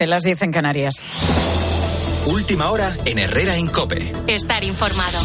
[0.00, 1.08] En las 10 en Canarias.
[2.26, 4.12] Última hora en Herrera en Cope.
[4.28, 5.18] Estar informado.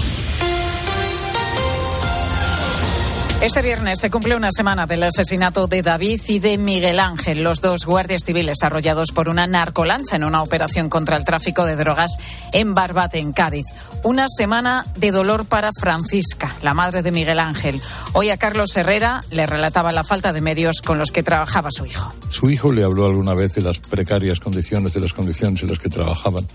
[3.44, 7.60] Este viernes se cumple una semana del asesinato de David y de Miguel Ángel, los
[7.60, 12.16] dos guardias civiles arrollados por una narcolancha en una operación contra el tráfico de drogas
[12.54, 13.66] en Barbate, en Cádiz.
[14.02, 17.82] Una semana de dolor para Francisca, la madre de Miguel Ángel.
[18.14, 21.86] Hoy a Carlos Herrera le relataba la falta de medios con los que trabajaba su
[21.86, 22.14] hijo.
[22.30, 25.80] Su hijo le habló alguna vez de las precarias condiciones, de las condiciones en las
[25.80, 26.48] que trabajaban.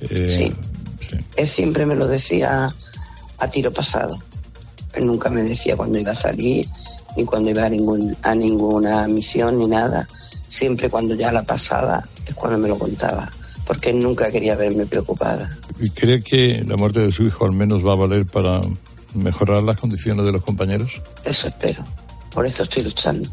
[0.00, 1.08] Eh, sí.
[1.08, 1.16] sí.
[1.34, 2.68] Él siempre me lo decía
[3.38, 4.16] a tiro pasado
[4.98, 6.66] nunca me decía cuándo iba a salir,
[7.16, 10.06] ni cuándo iba a, ningún, a ninguna misión, ni nada.
[10.48, 13.30] Siempre cuando ya la pasaba es cuando me lo contaba,
[13.66, 15.56] porque nunca quería verme preocupada.
[15.78, 18.60] ¿Y cree que la muerte de su hijo al menos va a valer para
[19.14, 21.00] mejorar las condiciones de los compañeros?
[21.24, 21.84] Eso espero.
[22.32, 23.28] Por eso estoy luchando.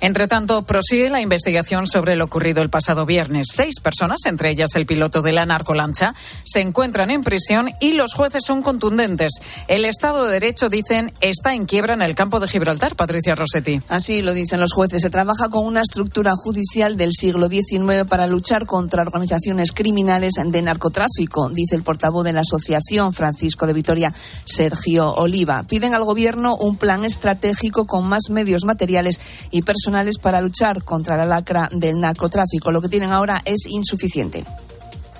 [0.00, 3.48] Entre tanto, prosigue la investigación sobre lo ocurrido el pasado viernes.
[3.52, 8.14] Seis personas, entre ellas el piloto de la narcolancha, se encuentran en prisión y los
[8.14, 9.32] jueces son contundentes.
[9.66, 12.94] El Estado de Derecho, dicen, está en quiebra en el campo de Gibraltar.
[12.94, 13.80] Patricia Rossetti.
[13.88, 15.02] Así lo dicen los jueces.
[15.02, 20.62] Se trabaja con una estructura judicial del siglo XIX para luchar contra organizaciones criminales de
[20.62, 24.12] narcotráfico, dice el portavoz de la asociación, Francisco de Vitoria,
[24.44, 25.64] Sergio Oliva.
[25.64, 29.87] Piden al Gobierno un plan estratégico con más medios materiales y personales
[30.20, 32.70] para luchar contra la lacra del narcotráfico.
[32.70, 34.44] Lo que tienen ahora es insuficiente.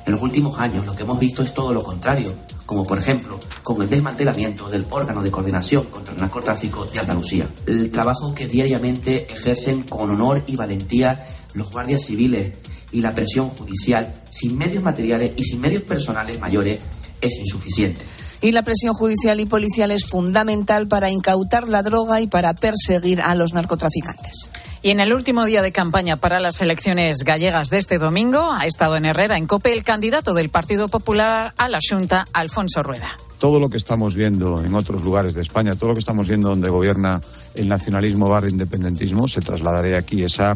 [0.05, 2.35] En los últimos años lo que hemos visto es todo lo contrario,
[2.67, 7.49] como por ejemplo con el desmantelamiento del órgano de coordinación contra el narcotráfico de Andalucía.
[7.67, 12.55] El trabajo que diariamente ejercen con honor y valentía los guardias civiles
[12.93, 16.79] y la presión judicial sin medios materiales y sin medios personales mayores
[17.21, 18.03] es insuficiente
[18.41, 23.21] y la presión judicial y policial es fundamental para incautar la droga y para perseguir
[23.21, 24.53] a los narcotraficantes.
[24.83, 28.67] Y en el último día de campaña para las elecciones gallegas de este domingo ha
[28.67, 33.17] estado en Herrera, en COPE, el candidato del Partido Popular a la Junta, Alfonso Rueda.
[33.39, 36.49] Todo lo que estamos viendo en otros lugares de España, todo lo que estamos viendo
[36.49, 37.21] donde gobierna
[37.55, 40.55] el nacionalismo barrio independentismo, se trasladará aquí esa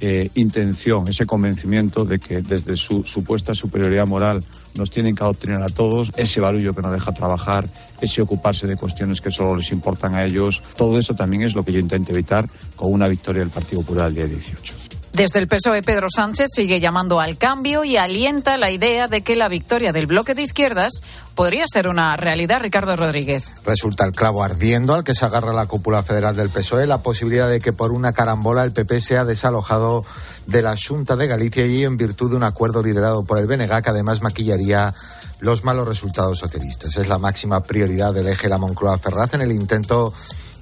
[0.00, 4.44] eh, intención, ese convencimiento de que desde su supuesta superioridad moral
[4.76, 7.68] nos tienen que adoctrinar a todos, ese barullo que no deja trabajar,
[8.00, 11.64] ese ocuparse de cuestiones que solo les importan a ellos, todo eso también es lo
[11.64, 14.95] que yo intento evitar con una victoria del Partido Popular el día 18.
[15.16, 19.34] Desde el PSOE, Pedro Sánchez sigue llamando al cambio y alienta la idea de que
[19.34, 20.92] la victoria del bloque de izquierdas
[21.34, 22.60] podría ser una realidad.
[22.60, 23.44] Ricardo Rodríguez.
[23.64, 27.48] Resulta el clavo ardiendo al que se agarra la cúpula federal del PSOE la posibilidad
[27.48, 30.04] de que por una carambola el PP sea desalojado
[30.46, 33.82] de la Junta de Galicia y en virtud de un acuerdo liderado por el BNG
[33.82, 34.92] que además maquillaría
[35.40, 36.94] los malos resultados socialistas.
[36.98, 40.12] Es la máxima prioridad del eje La Moncloa-Ferraz en el intento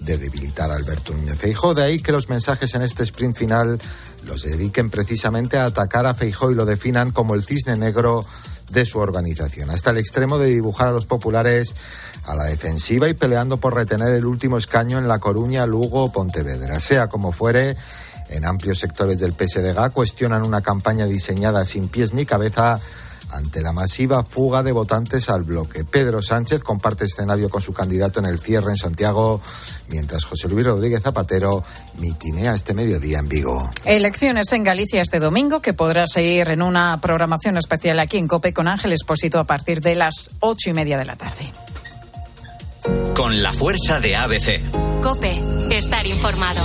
[0.04, 1.74] de debilitar a Alberto Núñez Feijóo.
[1.74, 3.80] De ahí que los mensajes en este sprint final
[4.24, 8.24] los dediquen precisamente a atacar a Feijó y lo definan como el cisne negro
[8.72, 11.76] de su organización, hasta el extremo de dibujar a los populares
[12.24, 16.12] a la defensiva y peleando por retener el último escaño en La Coruña, Lugo o
[16.12, 16.80] Pontevedra.
[16.80, 17.76] Sea como fuere,
[18.30, 22.80] en amplios sectores del PSDG cuestionan una campaña diseñada sin pies ni cabeza
[23.34, 25.84] ante la masiva fuga de votantes al bloque.
[25.84, 29.40] Pedro Sánchez comparte escenario con su candidato en el cierre en Santiago,
[29.88, 31.64] mientras José Luis Rodríguez Zapatero
[31.98, 33.70] mitinea este mediodía en Vigo.
[33.84, 38.52] Elecciones en Galicia este domingo que podrá seguir en una programación especial aquí en COPE
[38.52, 41.52] con Ángel Espósito a partir de las ocho y media de la tarde.
[43.16, 44.60] Con la fuerza de ABC.
[45.02, 46.62] COPE, estar informado.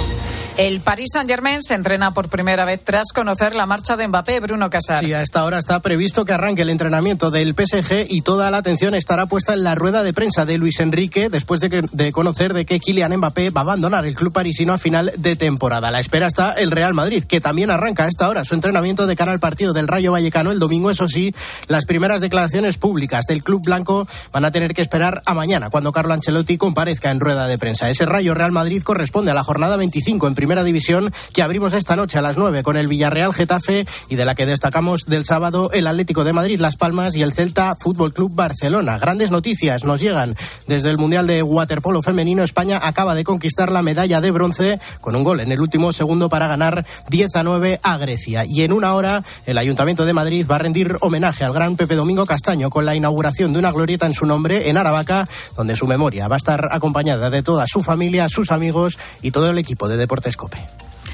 [0.60, 4.70] El Paris Saint-Germain se entrena por primera vez tras conocer la marcha de Mbappé, Bruno
[4.70, 5.00] Casar.
[5.00, 8.58] Sí, a esta hora está previsto que arranque el entrenamiento del PSG y toda la
[8.58, 12.12] atención estará puesta en la rueda de prensa de Luis Enrique después de, que, de
[12.12, 15.92] conocer de que Kylian Mbappé va a abandonar el club parisino a final de temporada.
[15.92, 19.16] la espera está el Real Madrid, que también arranca a esta hora su entrenamiento de
[19.16, 20.92] cara al partido del Rayo Vallecano el domingo.
[20.92, 21.34] Eso sí,
[21.70, 25.94] las primeras declaraciones públicas del club blanco van a tener que esperar a mañana, cuando
[25.94, 27.90] Carlo Ancelotti comparezca en rueda de prensa.
[27.90, 31.74] Ese Rayo Real Madrid corresponde a la jornada 25 en primera Primera División que abrimos
[31.74, 35.24] esta noche a las 9 con el Villarreal Getafe y de la que destacamos del
[35.24, 38.98] sábado el Atlético de Madrid Las Palmas y el Celta Fútbol Club Barcelona.
[38.98, 40.36] Grandes noticias nos llegan
[40.66, 42.42] desde el Mundial de Waterpolo Femenino.
[42.42, 46.30] España acaba de conquistar la medalla de bronce con un gol en el último segundo
[46.30, 48.44] para ganar 10 a 9 a Grecia.
[48.44, 51.94] Y en una hora el Ayuntamiento de Madrid va a rendir homenaje al gran Pepe
[51.94, 55.86] Domingo Castaño con la inauguración de una glorieta en su nombre en Aravaca, donde su
[55.86, 59.88] memoria va a estar acompañada de toda su familia, sus amigos y todo el equipo
[59.88, 60.66] de Deportes Cope.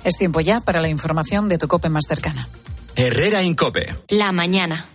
[0.03, 2.47] Es tiempo ya para la información de tu Cope más cercana.
[2.95, 3.95] Herrera Incope.
[4.09, 4.85] La mañana.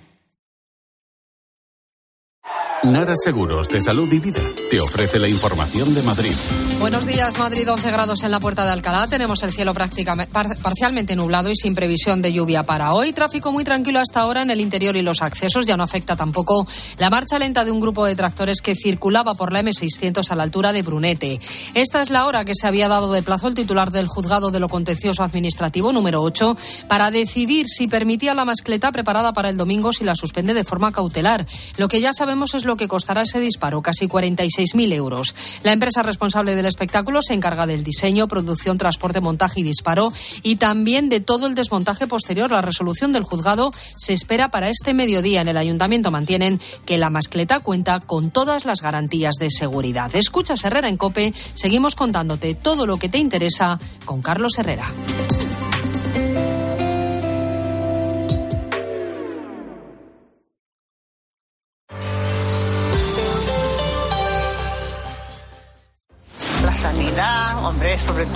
[2.82, 4.40] Nara Seguros de Salud y Vida
[4.70, 6.32] te ofrece la información de Madrid.
[6.78, 9.06] Buenos días, Madrid, 11 grados en la puerta de Alcalá.
[9.06, 10.32] Tenemos el cielo prácticamente
[10.62, 13.12] parcialmente nublado y sin previsión de lluvia para hoy.
[13.12, 15.66] Tráfico muy tranquilo hasta ahora en el interior y los accesos.
[15.66, 16.66] Ya no afecta tampoco
[16.96, 20.42] la marcha lenta de un grupo de tractores que circulaba por la M600 a la
[20.42, 21.38] altura de Brunete.
[21.74, 24.60] Esta es la hora que se había dado de plazo el titular del juzgado de
[24.60, 26.56] lo contencioso administrativo número 8
[26.88, 30.92] para decidir si permitía la mascleta preparada para el domingo si la suspende de forma
[30.92, 31.44] cautelar.
[31.76, 35.34] Lo que ya sabemos es lo que costará ese disparo, casi 46.000 euros.
[35.62, 40.12] La empresa responsable del espectáculo se encarga del diseño, producción, transporte, montaje y disparo
[40.42, 42.50] y también de todo el desmontaje posterior.
[42.50, 45.40] La resolución del juzgado se espera para este mediodía.
[45.40, 50.14] En el ayuntamiento mantienen que la mascleta cuenta con todas las garantías de seguridad.
[50.14, 51.32] Escuchas Herrera en Cope.
[51.54, 54.86] Seguimos contándote todo lo que te interesa con Carlos Herrera.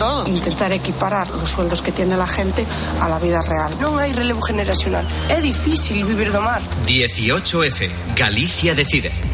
[0.04, 0.28] Todo.
[0.28, 2.66] Intentar equiparar los sueldos que tiene la gente
[3.00, 3.72] a la vida real.
[3.80, 5.06] No hay relevo generacional.
[5.30, 6.60] Es difícil vivir de mar.
[6.86, 7.90] 18F.
[8.14, 9.33] Galicia decide.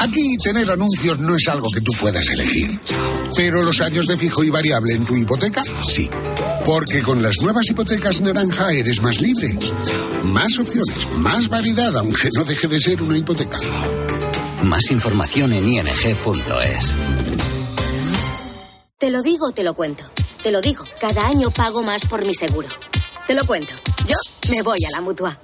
[0.00, 2.78] Aquí tener anuncios no es algo que tú puedas elegir.
[3.36, 6.08] Pero los años de fijo y variable en tu hipoteca, sí.
[6.64, 9.56] Porque con las nuevas hipotecas naranja eres más libre.
[10.24, 13.58] Más opciones, más variedad, aunque no deje de ser una hipoteca.
[14.64, 16.94] Más información en ing.es.
[18.98, 20.04] Te lo digo, te lo cuento.
[20.42, 22.68] Te lo digo, cada año pago más por mi seguro.
[23.26, 23.72] Te lo cuento.
[24.06, 24.16] Yo
[24.50, 25.38] me voy a la mutua.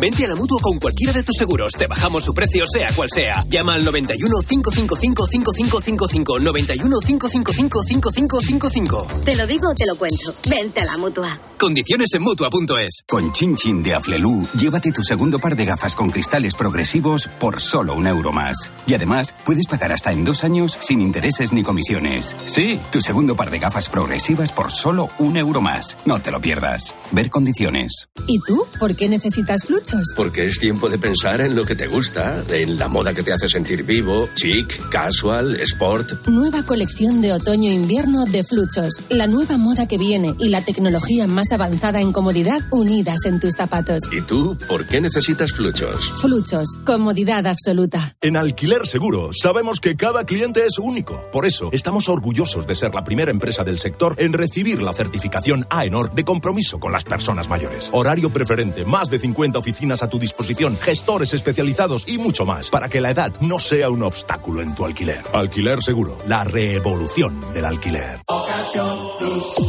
[0.00, 1.72] Vente a la mutua con cualquiera de tus seguros.
[1.72, 3.44] Te bajamos su precio, sea cual sea.
[3.48, 6.38] Llama al 91 555 5555.
[6.38, 9.06] 91 555 5555.
[9.24, 10.34] Te lo digo, te lo cuento.
[10.48, 11.40] Vente a la mutua.
[11.58, 13.02] Condiciones en mutua.es.
[13.08, 17.60] Con Chin Chin de Aflelu, llévate tu segundo par de gafas con cristales progresivos por
[17.60, 18.72] solo un euro más.
[18.86, 22.36] Y además, puedes pagar hasta en dos años sin intereses ni comisiones.
[22.44, 25.98] Sí, tu segundo par de gafas progresivas por solo un euro más.
[26.06, 26.94] No te lo pierdas.
[27.10, 28.08] Ver condiciones.
[28.28, 28.64] ¿Y tú?
[28.78, 30.14] ¿Por qué necesitas fluchos?
[30.16, 33.32] Porque es tiempo de pensar en lo que te gusta, en la moda que te
[33.32, 36.26] hace sentir vivo, chic, casual, sport.
[36.26, 39.00] Nueva colección de otoño-invierno de Fluchos.
[39.08, 43.54] La nueva moda que viene y la tecnología más avanzada en comodidad unidas en tus
[43.54, 44.02] zapatos.
[44.12, 46.20] ¿Y tú por qué necesitas Fluchos?
[46.20, 46.76] Fluchos.
[46.84, 48.16] Comodidad absoluta.
[48.20, 51.22] En Alquiler Seguro sabemos que cada cliente es único.
[51.32, 55.66] Por eso estamos orgullosos de ser la primera empresa del sector en recibir la certificación
[55.70, 57.88] AENOR de compromiso con las personas mayores.
[57.92, 59.67] Horario preferente, más de 50 oficinas
[60.02, 64.02] a tu disposición, gestores especializados y mucho más para que la edad no sea un
[64.02, 65.20] obstáculo en tu alquiler.
[65.32, 68.20] Alquiler Seguro, la revolución del alquiler.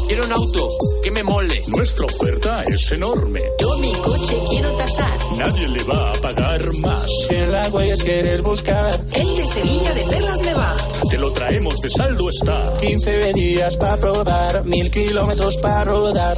[0.08, 0.68] Quiero un auto
[1.03, 1.62] que me mole.
[1.68, 3.41] Nuestra oferta es enorme.
[3.60, 5.18] Yo mi coche quiero tasar.
[5.38, 7.08] Nadie le va a pagar más.
[7.27, 9.06] Si en la huellas quieres buscar.
[9.13, 10.75] El de Sevilla de Perlas me va.
[11.10, 12.74] Te lo traemos de saldo está.
[12.82, 16.38] 15 días para probar, mil kilómetros para rodar.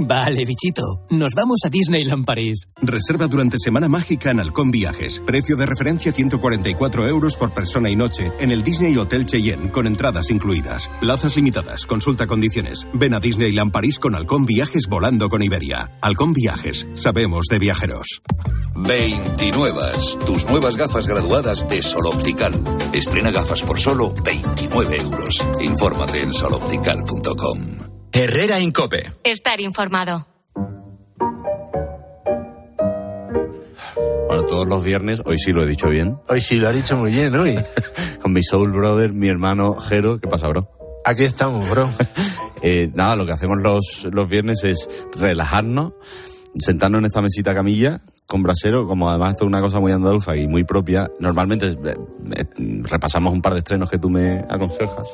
[0.00, 1.04] Vale, bichito.
[1.10, 2.68] Nos vamos a Disneyland París.
[2.80, 5.20] Reserva durante Semana Mágica en Halcón Viajes.
[5.26, 9.88] Precio de referencia 144 euros por persona y noche en el Disney Hotel Cheyenne, con
[9.88, 10.88] entradas incluidas.
[11.00, 11.84] Plazas limitadas.
[11.84, 12.86] Consulta condiciones.
[12.94, 15.90] Ven a Disneyland París con Halcón Viajes volando con Iberia.
[16.00, 16.86] Halcón Viajes.
[16.94, 18.22] Sabemos de viajeros.
[18.76, 19.80] 29.
[20.24, 22.52] Tus nuevas gafas graduadas de Sol Optical.
[22.92, 25.44] Estrena gafas por solo 29 euros.
[25.60, 27.97] Infórmate en soloptical.com.
[28.12, 29.12] Herrera Incope.
[29.22, 30.26] Estar informado.
[34.26, 36.18] Bueno, todos los viernes, hoy sí lo he dicho bien.
[36.28, 37.58] Hoy sí lo ha dicho muy bien, hoy.
[38.22, 40.20] Con mi soul brother, mi hermano Jero.
[40.20, 40.70] ¿Qué pasa, bro?
[41.04, 41.88] Aquí estamos, bro.
[42.60, 45.92] Eh, nada, lo que hacemos los, los viernes es relajarnos,
[46.58, 50.36] sentarnos en esta mesita camilla con brasero, como además esto es una cosa muy andaluza
[50.36, 51.96] y muy propia, normalmente eh,
[52.36, 52.44] eh,
[52.82, 55.06] repasamos un par de estrenos que tú me aconsejas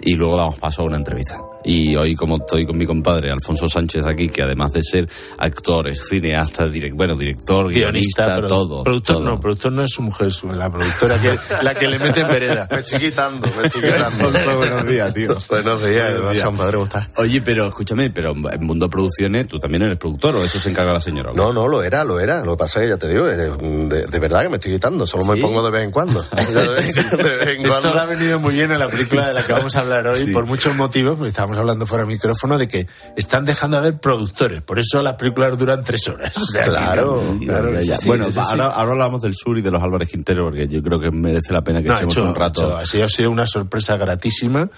[0.00, 1.36] y luego damos paso a una entrevista.
[1.64, 5.88] Y hoy, como estoy con mi compadre Alfonso Sánchez aquí, que además de ser actor,
[5.88, 8.84] es cineasta, direct, bueno, director, guionista, pero todo.
[8.84, 9.24] Productor todo.
[9.26, 12.28] no, productor no es su mujer, su- la productora que, la que le mete en
[12.28, 12.68] vereda.
[12.72, 14.06] Me estoy quitando, me estoy quitando.
[14.06, 15.36] Alfonso, buenos días, tío.
[15.50, 16.48] Buenos días, Buenos días.
[16.56, 17.08] padre, ¿cómo estás?
[17.16, 20.92] Oye, pero escúchame, pero en Mundo Producciones tú también eres productor o eso se encarga
[20.94, 21.32] la señora.
[21.34, 22.44] No, no, lo era, lo era.
[22.46, 24.72] Lo que pasa es que ya te digo, de, de- de verdad que me estoy
[24.72, 25.06] quitando.
[25.06, 26.22] Solo me pongo de vez en cuando.
[26.36, 26.98] De vez en
[27.66, 27.94] Esto cuando.
[27.94, 30.18] le ha venido muy bien a la película de la que vamos a hablar hoy
[30.18, 30.30] Sí.
[30.32, 32.86] por muchos motivos, porque estábamos hablando fuera del micrófono de que
[33.16, 36.36] están dejando de haber productores, por eso las películas duran tres horas.
[36.36, 37.70] O sea, Claro, que- claro.
[37.82, 38.28] Sí, bueno.
[38.36, 41.52] Ahora, ahora hablamos del sur y de los Álvarez Quintero porque yo creo que merece
[41.52, 42.62] la pena que No, echemos hecho- un rato.
[42.66, 44.68] hecho- ha sido, ha sido una sorpresa gratísima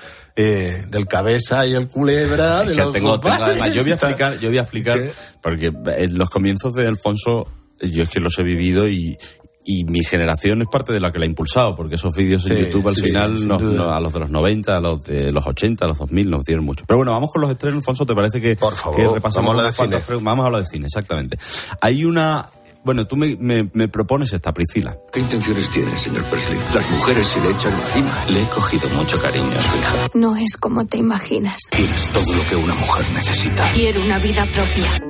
[0.41, 3.91] eh, del cabeza y el culebra, de Es que los tengo- tengo- además, yo voy
[3.91, 5.01] a explicar, yo voy a explicar,
[5.43, 7.47] porque en los comienzos de Alfonso,
[7.81, 9.17] yo es que los he vivido y,
[9.65, 12.65] y mi generación es parte de la que la ha impulsado, porque esos vídeos en
[12.67, 13.75] YouTube al sí, final, sí, sin nos- duda.
[13.87, 16.45] nos- a los de los 90, a los de los 80, a los 2000, nos
[16.45, 16.85] dieron mucho.
[16.87, 19.71] Pero bueno, vamos con los estrenos, Alfonso, ¿te parece que, Por favor, que repasamos vamos
[19.71, 20.23] a preguntas?
[20.23, 21.39] Vamos a hablar de cine, exactamente.
[21.81, 22.49] Hay una...
[22.85, 24.97] Bueno, tú me, me- me propones esta, Priscila.
[25.13, 26.57] ¿Qué intenciones tiene, señor Presley?
[26.75, 28.25] Las mujeres se le echan encima.
[28.33, 29.93] Le he cogido mucho cariño a su hija.
[30.15, 31.59] No es como te imaginas.
[31.71, 33.69] Tienes todo lo que una mujer necesita.
[33.75, 35.08] Quiero una vida propia.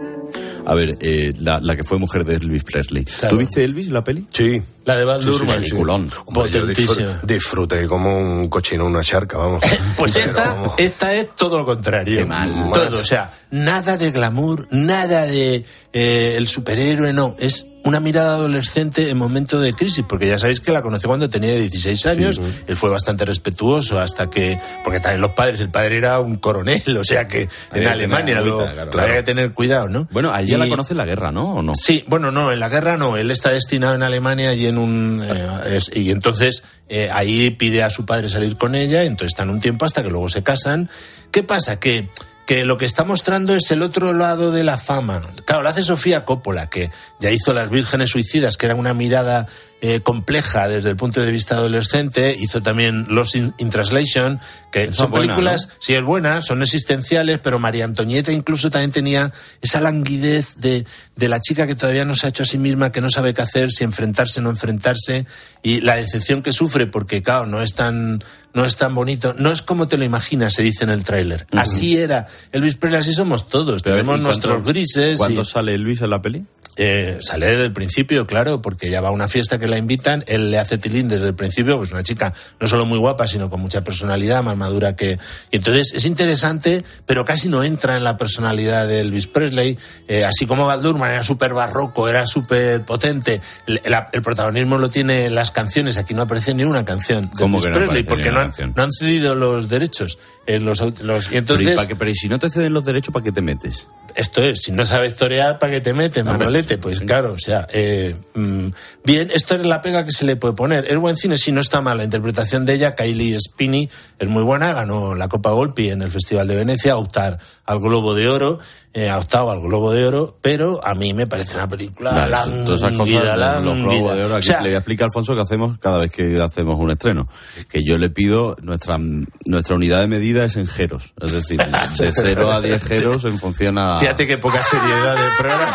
[0.69, 3.05] A ver, eh, la, la que fue mujer de Elvis Presley.
[3.05, 3.29] Claro.
[3.35, 4.27] ¿Tú viste Elvis, la peli?
[4.33, 4.63] Sí.
[4.85, 5.63] La de Val Sí, sí, Durman.
[5.65, 5.77] sí, sí.
[5.77, 6.95] Hombre, yo Potentísima.
[6.95, 9.63] disfr- disfruté como un cochino en una charca, vamos.
[9.97, 10.75] Pues Pero, esta, vamos.
[10.79, 12.19] esta es todo lo contrario.
[12.19, 12.53] Qué mal.
[12.73, 17.35] Todo, o sea, nada de glamour, nada de eh, el superhéroe, no.
[17.39, 21.28] Es una mirada adolescente en momento de crisis, porque ya sabéis que la conocí cuando
[21.28, 22.40] tenía 16 años.
[22.66, 26.83] Él fue bastante respetuoso hasta que, porque también los padres, el padre era un coronel,
[26.97, 29.00] o sea que en Había Alemania lo, agüita, claro.
[29.00, 30.07] había que tener cuidado, ¿no?
[30.11, 31.54] Bueno, a ella Y- la conoce en la guerra, ¿no?
[31.57, 31.75] ¿O no?
[31.75, 33.16] Sí, bueno, no, en la guerra no.
[33.16, 37.83] Él está destinado en Alemania y en un eh, es- y entonces eh, ahí pide
[37.83, 39.02] a su padre salir con ella.
[39.04, 40.88] Entonces están un tiempo hasta que luego se casan.
[41.30, 41.78] ¿Qué pasa?
[41.80, 42.09] Que
[42.49, 45.21] que lo que está mostrando es el otro lado de la fama.
[45.45, 46.90] Claro, lo hace Sofía Coppola, que
[47.21, 49.47] ya hizo Las Vírgenes Suicidas, que era una mirada
[49.80, 52.37] eh, compleja desde el punto de vista adolescente.
[52.38, 54.40] Hizo también Los in, in Translation,
[54.73, 55.75] que Esa son buena, películas, ¿no?
[55.80, 59.32] sí es buena, son existenciales, pero María Antonieta incluso también tenía
[59.62, 60.85] esa languidez de,
[61.16, 63.35] de la chica que todavía no se ha hecho a sí misma, que no sabe
[63.35, 65.26] qué hacer, si enfrentarse o no enfrentarse,
[65.62, 68.23] y la decepción que sufre, porque claro, no es tan,
[68.54, 71.47] no es tan bonito, no es como te lo imaginas, se dice en el tráiler.
[71.52, 72.26] Así era.
[72.52, 75.14] Elvis Presley, así somos todos, Pero, tenemos ¿y nuestros grises.
[75.14, 76.44] y- ¿Cuándo sale Elvis en la peli?
[76.80, 80.25] Eh, sale desde el principio, claro, porque ella va a una fiesta que la invitan,
[80.28, 83.50] él le hace tilín desde el principio, pues una chica no solo muy guapa, sino
[83.50, 85.18] con mucha personalidad, más madura que...
[85.50, 90.25] Y entonces es interesante, pero casi no entra en la personalidad de Elvis Presley, eh,
[90.25, 94.88] así como Val Durman era súper barroco, era súper potente, el, el- el protagonismo lo
[94.88, 98.02] tiene las canciones, aquí no aparece ni una canción de ¿Cómo Elvis que no Presley,
[98.04, 98.73] porque no han, canción?
[98.76, 100.18] no han cedido los derechos.
[100.47, 101.87] eh, los, los- y Pero, ¿y entonces...
[101.88, 103.87] qué- pero ¿y si no te ceden los derechos, ¿para qué te metes?
[104.19, 106.77] Esto es, si no sabes torear, ¿para qué te metes, Manolete?
[106.77, 108.67] Pues claro, o sea, eh, mm,
[109.05, 110.91] bien, esto es la pega que se le puede poner.
[110.91, 111.99] Es buen cine, sí, no está mal.
[111.99, 116.11] La interpretación de ella, Kylie Spinney, es muy buena, ganó la Copa Golpi en el
[116.11, 118.59] Festival de Venecia, a optar al Globo de Oro,
[118.95, 122.64] eh, ha optado al Globo de Oro, pero a mí me parece una película Vale,
[122.64, 124.14] todas esas cosas lánguida, de los globos lánguida.
[124.14, 124.37] de oro.
[124.37, 126.78] Aquí O sea, le voy a explicar a Alfonso que hacemos cada vez que hacemos
[126.78, 127.28] un estreno.
[127.71, 128.99] Que yo le pido, nuestra,
[129.47, 131.12] nuestra unidad de medida es en jeros.
[131.21, 131.59] Es decir,
[131.99, 134.00] de 0 a 10 jeros en función a...
[134.00, 135.73] Fíjate qué poca seriedad del programa.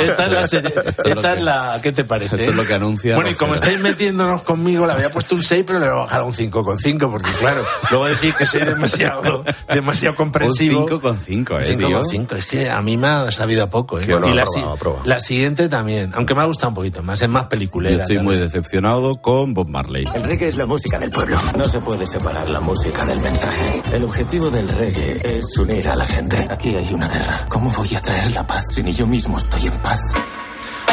[0.00, 2.36] esta es la serie- esta es la, ¿qué te parece?
[2.36, 5.42] esto es lo que anuncia Bueno, y como estáis metiéndonos conmigo, le había puesto un
[5.42, 8.60] 6, pero le voy a bajar a un 5,5, porque claro, luego decís que soy
[8.64, 10.80] demasiado, demasiado comprensivo.
[10.82, 12.01] Un 5,5, eh, tío.
[12.02, 14.04] 5,5, es que a mí me ha sabido a poco, ¿eh?
[14.08, 15.02] Bueno, y la, aprobado, si- aprobado.
[15.06, 17.96] la siguiente también, aunque me ha gustado un poquito más, es más peliculera.
[17.96, 18.36] Yo estoy también.
[18.38, 20.04] muy decepcionado con Bob Marley.
[20.14, 21.36] El reggae es la música del pueblo.
[21.56, 23.82] No se puede separar la música del mensaje.
[23.92, 26.44] El objetivo del reggae es unir a la gente.
[26.50, 27.46] Aquí hay una guerra.
[27.48, 30.00] ¿Cómo voy a traer la paz si ni yo mismo estoy en paz?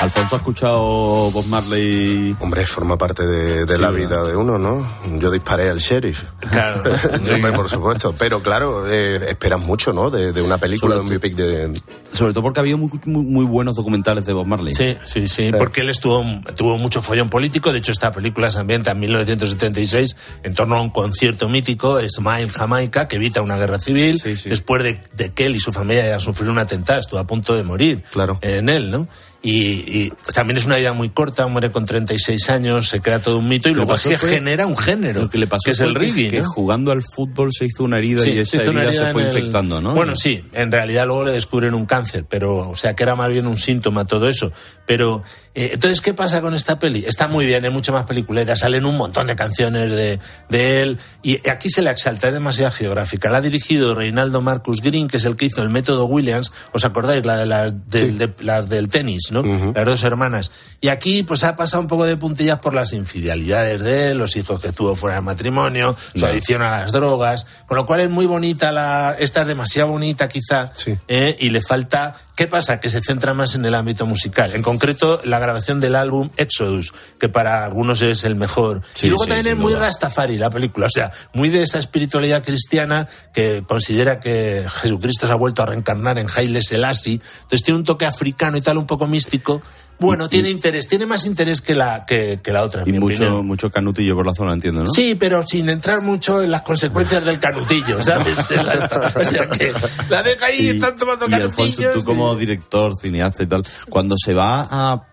[0.01, 2.33] Alfonso, ¿ha escuchado Bob Marley?
[2.39, 4.89] Hombre, forma parte de, de Sí, la vida de uno, ¿no?
[5.19, 6.23] Yo disparé al sheriff.
[6.39, 6.83] Claro.
[7.33, 8.15] Hombre, por supuesto.
[8.17, 10.09] Pero claro, eh, esperas mucho, ¿no?
[10.09, 11.73] De, de una película, de un biopic de...
[12.11, 14.73] Sobre todo porque había muy, muy, muy buenos documentales de Bob Marley.
[14.73, 16.23] Sí, sí, sí, porque él estuvo,
[16.55, 17.73] tuvo mucho follón político.
[17.73, 22.49] De hecho, esta película se ambienta en 1976 en torno a un concierto mítico, Smile
[22.49, 24.17] Jamaica, que evita una guerra civil.
[24.23, 27.53] Después de, de que él y su familia hayan sufrido un atentado, estuvo a punto
[27.53, 28.39] de morir Claro.
[28.41, 29.07] en él, ¿no?
[29.41, 33.37] Y, y también es una vida muy corta, muere con 36 años, se crea todo
[33.39, 35.71] un mito y Lo que luego fue- genera un género, Lo que le pasó que
[35.71, 36.49] es el reggae, que ¿no?
[36.49, 39.79] jugando al fútbol se hizo una herida Sí, y esa herida se fue el- infectando,
[39.79, 39.93] ¿no?
[39.95, 43.29] Bueno, sí, en realidad luego le descubren un cáncer, pero, o sea, que era más
[43.29, 44.51] bien un síntoma todo eso.
[44.89, 45.21] Pero,
[45.53, 47.05] eh, entonces, ¿qué pasa con esta peli?
[47.05, 50.19] Está muy bien, es mucho más peliculera, salen un montón de canciones de,
[50.49, 53.29] de él, y aquí se le exalta, es demasiado geográfica.
[53.29, 56.85] La ha dirigido Reinaldo Marcus Green, que es el que hizo el método Williams, ¿os
[56.85, 57.23] acordáis?
[57.23, 59.43] La de las del, de- las del tenis, ¿no?
[59.75, 60.51] Las dos hermanas.
[60.81, 64.35] Y aquí, pues ha pasado un poco de puntillas por las infidelidades de él, los
[64.37, 68.09] hijos que tuvo fuera del matrimonio, su adicción a las drogas, con lo cual es
[68.09, 70.71] muy bonita la, esta es demasiado bonita quizá,
[71.07, 71.35] ¿eh?
[71.39, 72.79] y le falta, ¿qué pasa?
[72.79, 74.78] Que se centra más en el ámbito musical, en concreto
[75.25, 78.81] la grabación del álbum Exodus, que para algunos es el mejor.
[78.93, 79.85] Sí, y luego sí, también es muy duda.
[79.85, 85.33] Rastafari la película, o sea, muy de esa espiritualidad cristiana que considera que Jesucristo se
[85.33, 88.87] ha vuelto a reencarnar en Haile Selassie, entonces tiene un toque africano y tal, un
[88.87, 89.61] poco místico.
[89.99, 92.83] Bueno, tiene interés, tiene más interés que la, que, que la otra.
[92.85, 93.45] Y mucho, opinión.
[93.45, 94.91] mucho canutillo por la zona, entiendo, ¿no?
[94.91, 98.49] Sí, pero sin entrar mucho en las consecuencias del canutillo, ¿sabes?
[98.51, 99.73] La- o sea que
[100.09, 104.15] la deja ahí y están tomando y Alfonso, tú como director, cineasta y tal, cuando
[104.17, 105.05] se va a,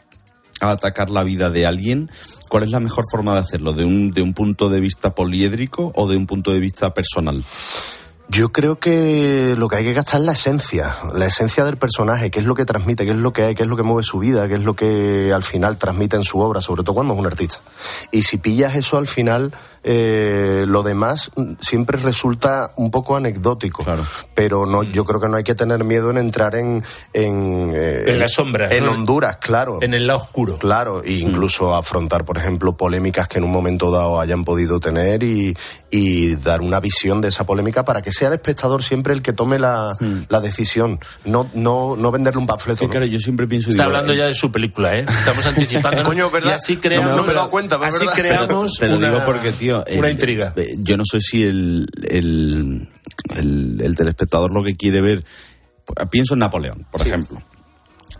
[0.61, 2.09] a atacar la vida de alguien,
[2.49, 3.73] ¿cuál es la mejor forma de hacerlo?
[3.73, 7.43] ¿De un, ¿De un punto de vista poliédrico o de un punto de vista personal?
[8.29, 12.31] Yo creo que lo que hay que gastar es la esencia, la esencia del personaje,
[12.31, 14.03] qué es lo que transmite, qué es lo que hay, qué es lo que mueve
[14.03, 17.15] su vida, qué es lo que al final transmite en su obra, sobre todo cuando
[17.15, 17.59] es un artista.
[18.11, 19.53] Y si pillas eso al final,
[19.89, 23.85] eh, lo demás mm, siempre resulta un poco anecdótico.
[24.35, 26.83] Pero no, yo creo que no hay que tener miedo en entrar en...
[27.13, 28.91] En, eh, En la sombra, En ¿no?
[28.91, 29.79] Honduras, claro.
[29.81, 30.59] En el lado oscuro.
[30.59, 35.23] Claro, e incluso afrontar, por ejemplo, polémicas que en un momento dado hayan podido tener
[35.23, 35.57] y,
[35.89, 39.33] y dar una visión de esa polémica para que sea el espectador siempre el que
[39.33, 39.93] tome la,
[40.29, 42.81] la decisión, no, no, no venderle un panfleto.
[42.81, 43.71] Que claro, yo siempre pienso...
[43.71, 45.07] Está digo, hablando eh, ya de su película, ¿eh?
[45.09, 46.03] Estamos anticipando.
[46.03, 46.51] Coño, ¿verdad?
[46.51, 48.15] Y así creamos, No me he dado cuenta, pero así ¿verdad?
[48.17, 49.76] creamos Te lo una, digo porque, tío.
[49.97, 50.53] Una eh, intriga.
[50.57, 52.89] eh, Yo no sé si el, el,
[53.35, 55.25] el, el telespectador lo que quiere ver.
[56.11, 57.41] Pienso en Napoleón, por ejemplo.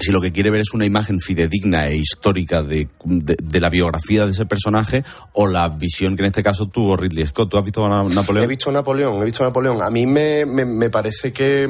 [0.07, 3.71] Si lo que quiere ver es una imagen fidedigna e histórica de, de, de la
[3.71, 7.51] biografía de ese personaje o la visión que en este caso tuvo Ridley Scott.
[7.51, 8.45] ¿Tú has visto a Napoleón?
[8.45, 9.83] He visto Napoleón, he visto Napoleón.
[9.83, 11.69] A mí me, me, me parece que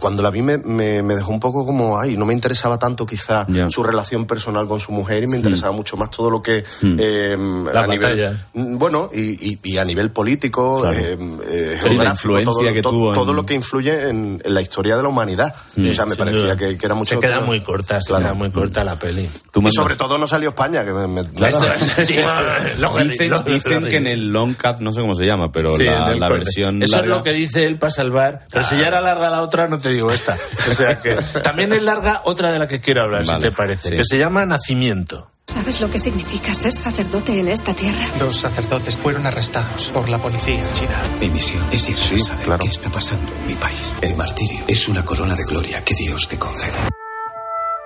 [0.00, 3.06] cuando la vi me, me, me dejó un poco como, ay, no me interesaba tanto
[3.06, 6.64] quizá su relación personal con su mujer y me interesaba mucho más todo lo que...
[6.82, 6.96] Mm.
[6.98, 7.36] eh,
[7.72, 8.46] La a nivel, batalla.
[8.52, 10.96] Bueno, y, y- y a nivel político, Claro.
[10.98, 12.10] eh, eh, Sí, la geográfico,
[12.40, 15.04] influencia todo, que to- tuvo en- todo lo que influye en, en la historia de
[15.04, 15.54] la humanidad.
[15.72, 17.14] Sí, o sea, me parecía que, que era mucho...
[17.14, 18.24] Se queda muy corta, se Claro.
[18.24, 19.28] queda muy corta la peli.
[19.52, 21.06] Tú Y sobre todo no salió España, que me...
[21.06, 21.22] me-.
[22.06, 22.16] Sí,
[23.08, 26.14] Dicen, dicen que en el long cut, no sé cómo se llama, pero Sí, la,
[26.14, 27.12] la versión Eso larga...
[27.12, 28.46] es lo que dice él para salvar.
[28.50, 30.36] Pero si ya era larga la otra, no te digo esta.
[30.70, 33.56] O sea que también es larga otra de la que quiero hablar, Vale, si te
[33.56, 33.96] parece, sí.
[33.96, 35.30] que se llama Nacimiento.
[35.46, 38.04] ¿Sabes lo que significa ser sacerdote en esta tierra?
[38.18, 41.00] Dos sacerdotes fueron arrestados por la policía china.
[41.20, 42.62] Mi misión es llegar Sí, a saber claro.
[42.62, 43.94] qué está pasando en mi país.
[44.02, 46.76] El martirio es una corona de gloria que Dios te concede.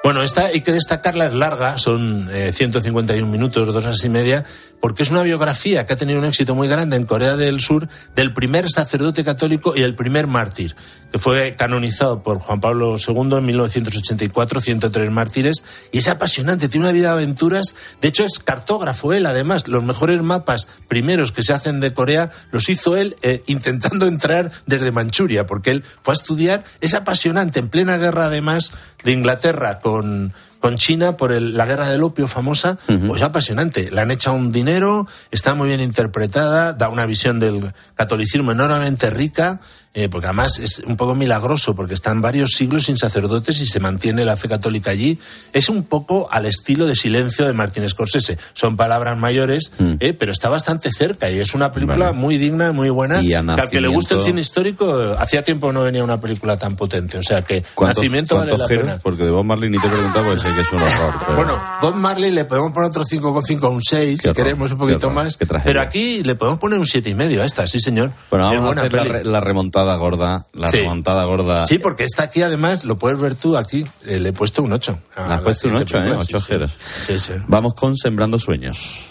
[0.03, 4.45] Bueno, esta hay que destacarla, es larga, son eh, 151 minutos, dos horas y media,
[4.81, 7.89] porque es una biografía que ha tenido un éxito muy grande en Corea del Sur
[8.17, 10.75] del primer sacerdote católico y el primer mártir,
[11.13, 16.87] que fue canonizado por Juan Pablo II en 1984, 103 mártires, y es apasionante, tiene
[16.87, 21.43] una vida de aventuras, de hecho es cartógrafo él, además, los mejores mapas primeros que
[21.43, 26.13] se hacen de Corea los hizo él eh, intentando entrar desde Manchuria, porque él fue
[26.13, 28.73] a estudiar, es apasionante, en plena guerra además
[29.05, 33.91] de Inglaterra con, con China por el- la guerra del opio famosa, pues apasionante.
[33.91, 39.11] Le han echado un dinero, está muy bien interpretada, da una visión del catolicismo enormemente
[39.11, 39.61] rica,
[39.93, 43.81] eh, porque además es un poco milagroso, porque están varios siglos sin sacerdotes y se
[43.81, 45.19] mantiene la fe católica allí.
[45.53, 48.39] Es un poco al estilo de Silencio de Martín Scorsese.
[48.55, 52.19] Son palabras mayores, eh, pero está bastante cerca y es una película Vale.
[52.19, 53.21] muy digna, muy buena.
[53.21, 55.83] Y a que al que le guste el Nacimiento- cine histórico, eh, hacía tiempo no
[55.83, 57.19] venía una película tan potente.
[57.19, 58.87] O sea que ¿Cuántos, Nacimiento vale cuántos la jeros?
[58.93, 59.01] pena.
[59.03, 61.15] Porque de Bob Marley ni te he preguntado porque sé que es un horror.
[61.27, 64.79] pero- Bueno, Bob Marley le podemos poner otro 5,5 a un 6, si queremos un
[64.79, 65.37] poquito horror, más.
[65.65, 68.13] Pero aquí le podemos poner un 7,5 a esta, sí señor.
[68.31, 70.47] Bueno, vamos a hacer la, la remontada gorda.
[70.53, 70.79] La Sí.
[70.79, 71.67] remontada gorda.
[71.67, 74.73] Sí, porque esta aquí además, lo puedes ver tú aquí, eh, le he puesto un
[74.73, 74.99] 8.
[75.17, 76.13] Le has puesto un 8, ¿eh?
[76.17, 76.73] 8 jeros.
[77.07, 77.33] Sí, sí.
[77.49, 79.05] Vamos con Sembrando Sueños.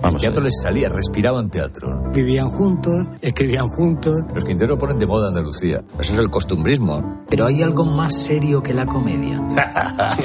[0.00, 2.12] Vamos el teatro les salía, respiraban teatro.
[2.14, 4.14] Vivían juntos, escribían juntos.
[4.32, 5.82] Los Quintero ponen de moda Andalucía.
[5.98, 7.24] Eso es el costumbrismo.
[7.28, 9.42] Pero hay algo más serio que la comedia.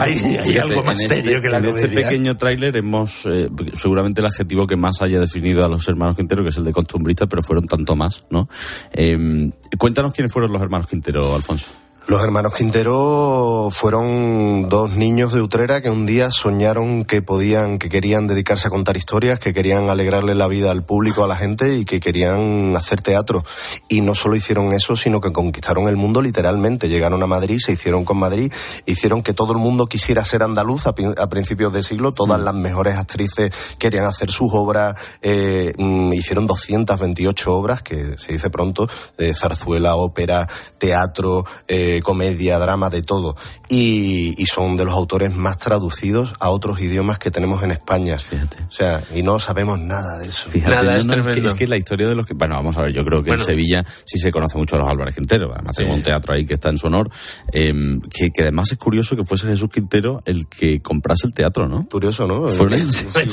[0.00, 1.84] Hay, hay Fíjate, algo más en este- serio que la En comedia.
[1.86, 6.16] este pequeño tráiler hemos, eh, seguramente el adjetivo que más haya definido a los hermanos
[6.16, 8.48] Quintero, que es el de costumbristas, pero fueron tanto más, ¿no?
[8.92, 11.70] Eh, cuéntanos quiénes fueron los hermanos Quintero, Alfonso.
[12.06, 17.88] Los hermanos Quintero fueron dos niños de Utrera que un día soñaron que podían, que
[17.88, 21.78] querían dedicarse a contar historias, que querían alegrarle la vida al público, a la gente
[21.78, 23.42] y que querían hacer teatro.
[23.88, 26.90] Y no solo hicieron eso, sino que conquistaron el mundo literalmente.
[26.90, 28.52] Llegaron a Madrid, se hicieron con Madrid,
[28.84, 32.12] hicieron que todo el mundo quisiera ser andaluz a, principios de siglo.
[32.12, 34.94] Todas las mejores actrices querían hacer sus obras.
[35.22, 38.86] Eh, mm, hicieron 228 obras, que se dice pronto,
[39.16, 40.46] de zarzuela, ópera,
[40.78, 41.46] teatro.
[41.66, 43.36] Eh, comedia, drama, de todo.
[43.68, 48.18] Y, son de los autores más traducidos a otros idiomas que tenemos en España.
[48.18, 48.62] Fíjate.
[48.62, 50.48] O sea, y no sabemos nada de eso.
[50.54, 52.34] nada, es, que, la historia de los que...
[52.34, 54.88] Bueno, vamos a ver, yo creo que en Sevilla sí se conoce mucho a los
[54.88, 55.52] Álvarez Quintero.
[55.52, 57.10] Además tengo un teatro ahí que está en su honor.
[57.52, 61.86] Em, que, además es curioso que fuese Jesús Quintero el que comprase el teatro, ¿no?
[61.90, 62.44] Curioso, ¿no?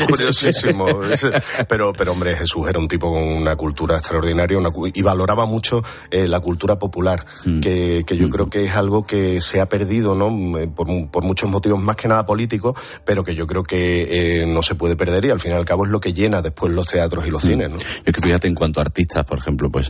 [0.07, 0.85] curiosísimo.
[1.67, 4.57] pero, pero, hombre, Jesús era un tipo con una cultura extraordinaria
[4.93, 7.59] y valoraba mucho eh, la cultura popular, mm.
[7.59, 8.31] que, que yo mm.
[8.31, 10.59] creo que es algo que se ha perdido, ¿no?
[10.59, 14.45] Eh, por, por muchos motivos más que nada políticos, pero que yo creo que eh,
[14.45, 16.71] no se puede perder y al fin y al cabo es lo que llena después
[16.71, 17.47] los teatros y los mm.
[17.47, 17.77] cines, ¿no?
[17.77, 19.89] Es que fíjate en cuanto a artistas, por ejemplo, pues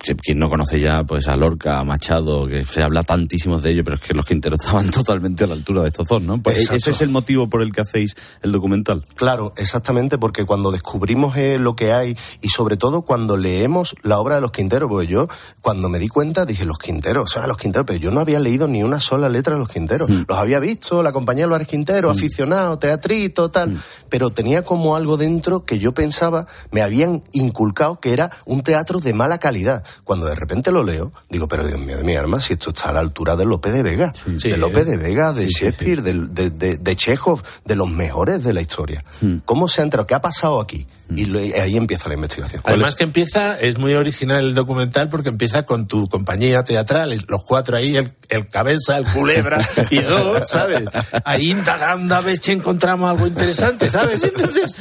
[0.00, 3.84] quien no conoce ya pues a Lorca, a Machado, que se habla tantísimos de ellos,
[3.84, 6.42] pero es que los Quinteros estaban totalmente a la altura de estos dos, ¿no?
[6.42, 9.04] Pues ese es el motivo por el que hacéis el documental.
[9.14, 14.18] Claro, exactamente, porque cuando descubrimos eh, lo que hay y sobre todo cuando leemos la
[14.18, 15.28] obra de los Quinteros, pues yo
[15.60, 18.40] cuando me di cuenta dije, los Quinteros, o sea, los Quinteros, pero yo no había
[18.40, 20.08] leído ni una sola letra de los Quinteros.
[20.08, 25.64] Los había visto, la compañía Álvarez Quintero, aficionado, teatrito, tal, pero tenía como algo dentro
[25.64, 30.34] que yo pensaba, me habían inculcado que era un teatro de mala calidad cuando de
[30.34, 33.00] repente lo leo, digo, pero Dios mío de mi arma, si esto está a la
[33.00, 37.42] altura de Lope de Vega, de Lope de Vega, de Shakespeare, de, de, de, Chekhov,
[37.64, 39.04] de los mejores de la historia.
[39.20, 39.38] Hmm.
[39.44, 40.06] ¿Cómo se ha entrado?
[40.06, 40.86] ¿Qué ha pasado aquí?
[41.16, 42.62] Y ahí empieza la investigación.
[42.64, 47.42] Además que empieza, es muy original el documental porque empieza con tu compañía teatral, los
[47.42, 49.58] cuatro ahí, el, el cabeza, el culebra
[49.90, 50.82] y dos, ¿sabes?
[51.24, 54.24] Ahí indagando a ver si encontramos algo interesante, ¿sabes?
[54.24, 54.76] Entonces,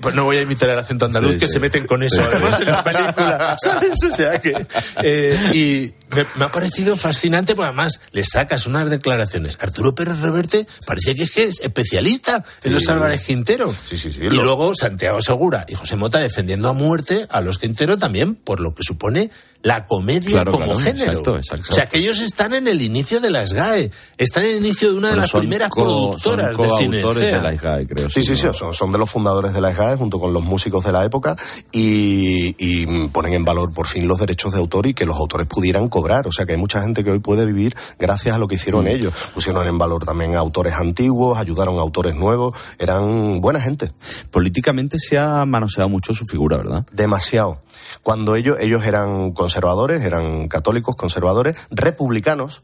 [0.00, 2.66] pues no voy a imitar el acento andaluz que se meten con eso además en
[2.66, 3.98] la película, ¿sabes?
[4.04, 4.66] O sea que
[5.02, 9.58] eh, y me, ha parecido fascinante, porque además le sacas unas declaraciones.
[9.60, 13.74] Arturo Pérez Reverte parece que es que es especialista en los Álvarez Quintero.
[13.90, 18.60] y luego Santiago Segura y José Mota defendiendo a muerte a los Quintero también por
[18.60, 19.30] lo que supone
[19.62, 21.22] la comedia como género.
[21.22, 24.92] O sea, que ellos están en el inicio de las GAE, están en el inicio
[24.92, 26.96] de una de las primeras productoras de cine.
[26.98, 28.08] de la GAE, creo.
[28.08, 30.92] Sí, sí, sí, son, de los fundadores de la GAE junto con los músicos de
[30.92, 31.36] la época
[31.72, 35.88] y, ponen en valor por fin los derechos de autor y que los autores pudieran
[35.88, 36.26] cobrar.
[36.28, 38.86] O sea, que hay mucha gente que hoy puede vivir gracias a lo que hicieron
[38.86, 39.12] ellos.
[39.34, 43.92] Pusieron en valor también a autores antiguos, ayudaron a autores nuevos, eran buena gente.
[44.30, 46.86] Políticamente se ha manoseado mucho su figura, ¿verdad?
[46.92, 47.62] Demasiado.
[48.02, 52.62] Cuando ellos, ellos eran conservadores, eran católicos, conservadores, republicanos,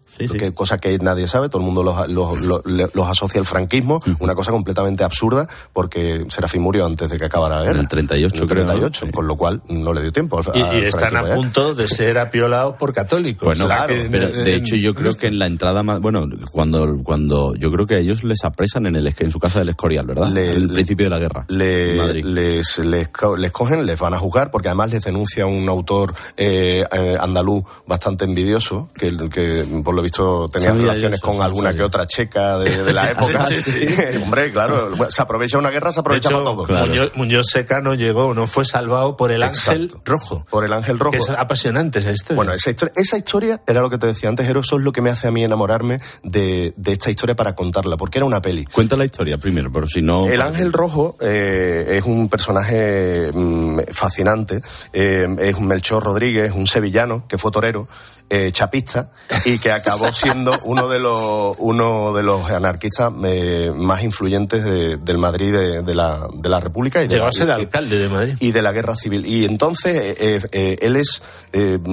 [0.54, 5.02] cosa que nadie sabe, todo el mundo los, los, asocia al franquismo, una cosa completamente
[5.02, 7.74] absurda, porque Serafín murió antes de que acabara la guerra.
[7.76, 10.42] En el 38, en el 38, con lo cual no le dio tiempo.
[10.52, 13.46] y, están a punto de ser apiolados por católicos.
[13.46, 17.54] Bueno, claro, pero de hecho yo creo que en la entrada más, bueno, cuando, cuando
[17.54, 20.36] yo creo que a ellos les apresan en el en su casa del Escorial, ¿verdad?
[20.36, 21.46] el principio de la guerra.
[21.48, 26.73] Les, les, les, cogen, les van a juzgar, porque además les denuncia un autor eh,
[26.80, 32.06] eh, andaluz bastante envidioso, que, que por lo visto tenía relaciones con alguna que otra
[32.06, 33.46] checa de, la época.
[34.24, 36.66] Hombre, claro, se aprovecha una guerra, se aprovecha para todo.
[37.14, 40.46] Muñoz, Secano llegó, no fue salvado por el ángel rojo.
[40.50, 41.16] Por el ángel rojo.
[41.16, 42.36] es apasionante esa historia.
[42.36, 45.00] Bueno, esa historia, esa historia era lo que te decía antes, eso es lo que
[45.00, 48.64] me hace a mí enamorarme de, esta historia para contarla, porque era una peli.
[48.64, 50.26] Cuenta la historia primero, pero si no...
[50.26, 54.62] El ángel rojo eh, es un personaje mm, fascinante.
[54.92, 57.88] Eh, es un Melchor Rodríguez, un sevillano que fue torero
[58.30, 59.10] eh, chapista
[59.44, 65.18] y que acabó siendo uno de los uno de los anarquistas eh, más influyentes del
[65.18, 68.36] Madrid de, la, de la República y llegó a ser alcalde de Madrid.
[68.40, 69.26] y de la guerra civil.
[69.26, 71.22] Y entonces eh, él es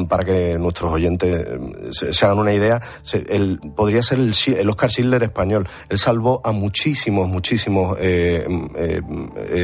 [0.09, 1.45] para que nuestros oyentes
[1.91, 2.81] se, hagan una idea
[3.29, 5.67] él podría ser el, Oscar Schindler español.
[5.89, 7.97] Él salvó a muchísimos muchísimos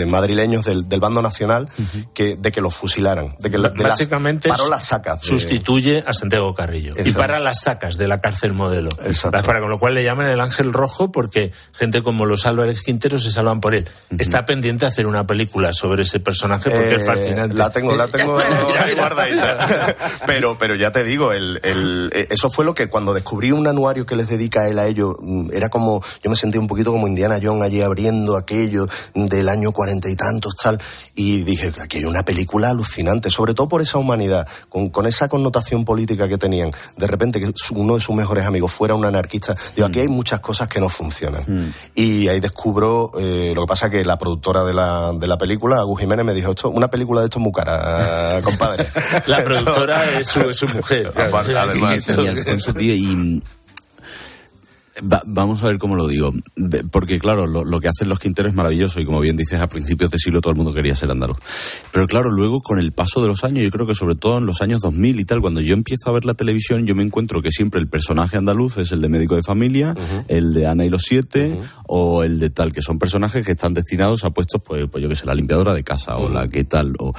[0.05, 1.69] madrileños del, bando nacional
[2.13, 6.93] que de que los fusilaran de que básicamente las, las sacas sustituye a Santiago Carrillo.
[7.05, 8.89] Y para las sacas de la cárcel modelo.
[9.31, 13.19] Para, con lo cual le llaman el ángel rojo porque gente como los Álvarez Quintero
[13.19, 13.87] se salvan por él.
[14.17, 17.55] Está pendiente de hacer una película sobre ese personaje porque es eh, fascinante.
[17.55, 18.33] La tengo, la tengo
[18.97, 19.95] guardadita.
[20.25, 23.67] pero, pero ya te digo, el, el, eh, eso fue lo que cuando descubrí un
[23.67, 26.91] anuario que les dedica él a ello, mm, era como, yo me sentí un poquito
[26.91, 30.79] como Indiana Jones allí abriendo aquello del año cuarenta y tantos, tal.
[31.15, 35.27] Y dije, aquí hay una película alucinante, sobre todo por esa humanidad, con, con esa
[35.27, 38.95] connotación política que te tenían, de repente que su- uno de sus mejores amigos fuera
[38.95, 41.73] un anarquista, digo, aquí hay muchas cosas que no funcionan.
[41.95, 45.77] Y ahí descubro, eh, lo que pasa que la productora de la, de la película,
[45.79, 48.85] Agus Jiménez, me dijo, esto, una película de esto es muy cara, compadre.
[49.27, 51.11] La productora es su, es su mujer.
[51.17, 51.47] Además,
[52.17, 53.43] y, y Alfonso, tío, y
[55.01, 56.33] va- vamos a ver cómo lo digo.
[56.91, 59.67] Porque, claro, lo, lo que hacen los Quinteros es maravilloso y, como bien dices, a
[59.67, 61.37] principios de siglo todo el mundo quería ser andaluz.
[61.91, 64.45] Pero, claro, luego, con el paso de los años, yo creo que sobre todo en
[64.45, 67.41] los años 2000 y tal, cuando yo empiezo a ver la televisión, yo me encuentro
[67.41, 69.95] que siempre el personaje andaluz es el de médico de familia,
[70.27, 73.73] el de Ana y los siete, o el de tal, que son personajes que están
[73.73, 76.63] destinados a puestos, pues, pues yo que sé, la limpiadora de casa, o la que
[76.63, 77.13] tal, o...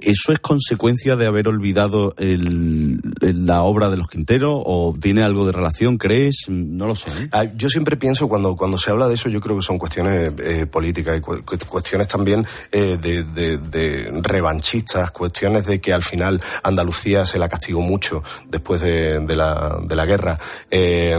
[0.00, 5.22] ¿Eso es consecuencia de haber olvidado el- el- la obra de los Quinteros o tiene
[5.24, 6.44] algo de relación, crees?
[6.48, 7.10] No lo sé.
[7.10, 7.28] ¿eh?
[7.32, 10.30] Ah, Yo siempre pienso, cuando, cuando se habla de eso, yo creo que son cuestiones
[10.38, 15.92] eh, políticas y cu- cu- cuestiones también eh, de, de- de revanchistas, cuestiones de que
[15.92, 20.38] al final Andalucía se la castigó mucho después de, de la, la guerra.
[20.70, 21.16] Eh,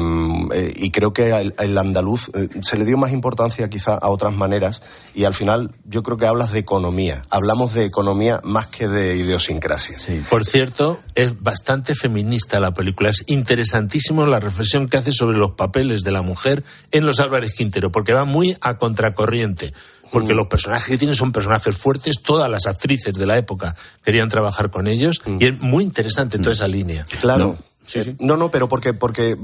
[0.54, 4.10] eh, y creo que al, al andaluz eh, se le dio más importancia quizá a
[4.10, 4.82] otras maneras
[5.16, 7.22] y al final yo creo que hablas de economía.
[7.30, 9.98] Hablamos de economía más que de idiosincrasia.
[10.30, 13.10] Por cierto, es bastante feminista la película.
[13.10, 17.54] Es interesantísimo la reflexión que hace sobre los papeles de la mujer en los Álvarez
[17.54, 19.74] Quintero, porque va muy a contracorriente.
[20.12, 23.76] Porque los personajes que tienen son personajes fuertes, todas las actrices de la época
[24.06, 27.06] querían trabajar con ellos, y es muy interesante toda esa línea.
[27.20, 27.58] Claro.
[27.96, 29.38] Eh, No, no, pero porque, porque, eh,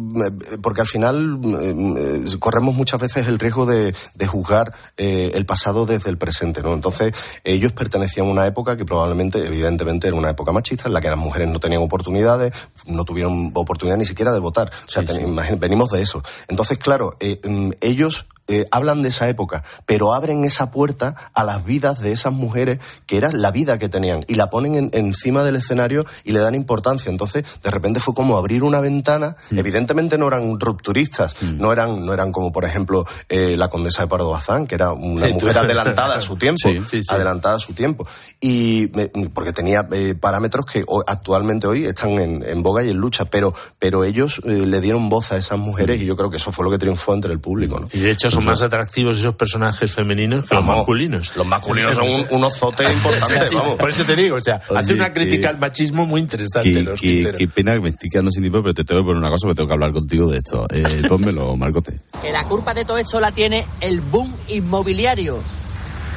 [0.62, 5.86] porque al final eh, corremos muchas veces el riesgo de, de juzgar eh, el pasado
[5.86, 6.74] desde el presente, ¿no?
[6.74, 11.02] Entonces, ellos pertenecían a una época que probablemente, evidentemente, era una época machista en la
[11.02, 12.54] que las mujeres no tenían oportunidades,
[12.88, 14.72] no tuvieron oportunidad ni siquiera de votar.
[14.86, 16.22] O sea, ten- venimos de eso.
[16.48, 21.64] Entonces, claro, mm, ellos eh, hablan de esa época, pero abren esa puerta a las
[21.66, 25.44] vidas de esas mujeres que era la vida que tenían y la ponen en- encima
[25.44, 27.10] del escenario y le dan importancia.
[27.10, 29.36] Entonces, de repente fue como abrir una ventana.
[29.52, 34.08] Evidentemente no eran rupturistas, no eran no eran como por ejemplo eh, la condesa de
[34.08, 36.70] Pardo Bazán, que era una Sí, tú- mujer adelantada a su tiempo,
[37.10, 38.06] adelantada a su tiempo
[38.42, 42.98] y me- porque tenía eh, parámetros que actualmente hoy están en, en boga y en
[42.98, 46.38] lucha, pero pero ellos eh, le dieron voz a esas mujeres y yo creo que
[46.38, 47.88] eso fue lo que triunfó entre el público, ¿no?
[47.94, 51.36] Y de hecho son más atractivos esos personajes femeninos que los masculinos.
[51.36, 53.76] Los masculinos son un- unos zotes importantes, Sí, vamos.
[53.76, 56.74] Por eso te digo, o sea, Oye, hace una crítica que- al machismo muy interesante.
[56.74, 59.18] Qué, los qué- pena que me estoy quedando sin tiempo, pero te tengo que poner
[59.20, 60.66] una cosa, porque tengo que hablar contigo de esto.
[60.70, 62.00] Eh, pónmelo, Marcote.
[62.22, 65.40] Que la culpa de todo esto la tiene el boom inmobiliario.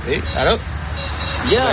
[0.09, 0.59] Sí, claro.
[1.51, 1.65] Ya,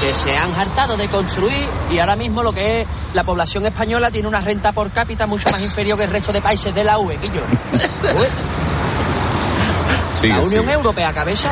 [0.00, 1.52] que se han hartado de construir
[1.92, 5.48] y ahora mismo lo que es la población española tiene una renta por cápita mucho
[5.50, 7.42] más inferior que el resto de países de la UE, Guillo.
[10.20, 10.72] Sigue, la Unión sigue.
[10.72, 11.48] Europea, cabeza.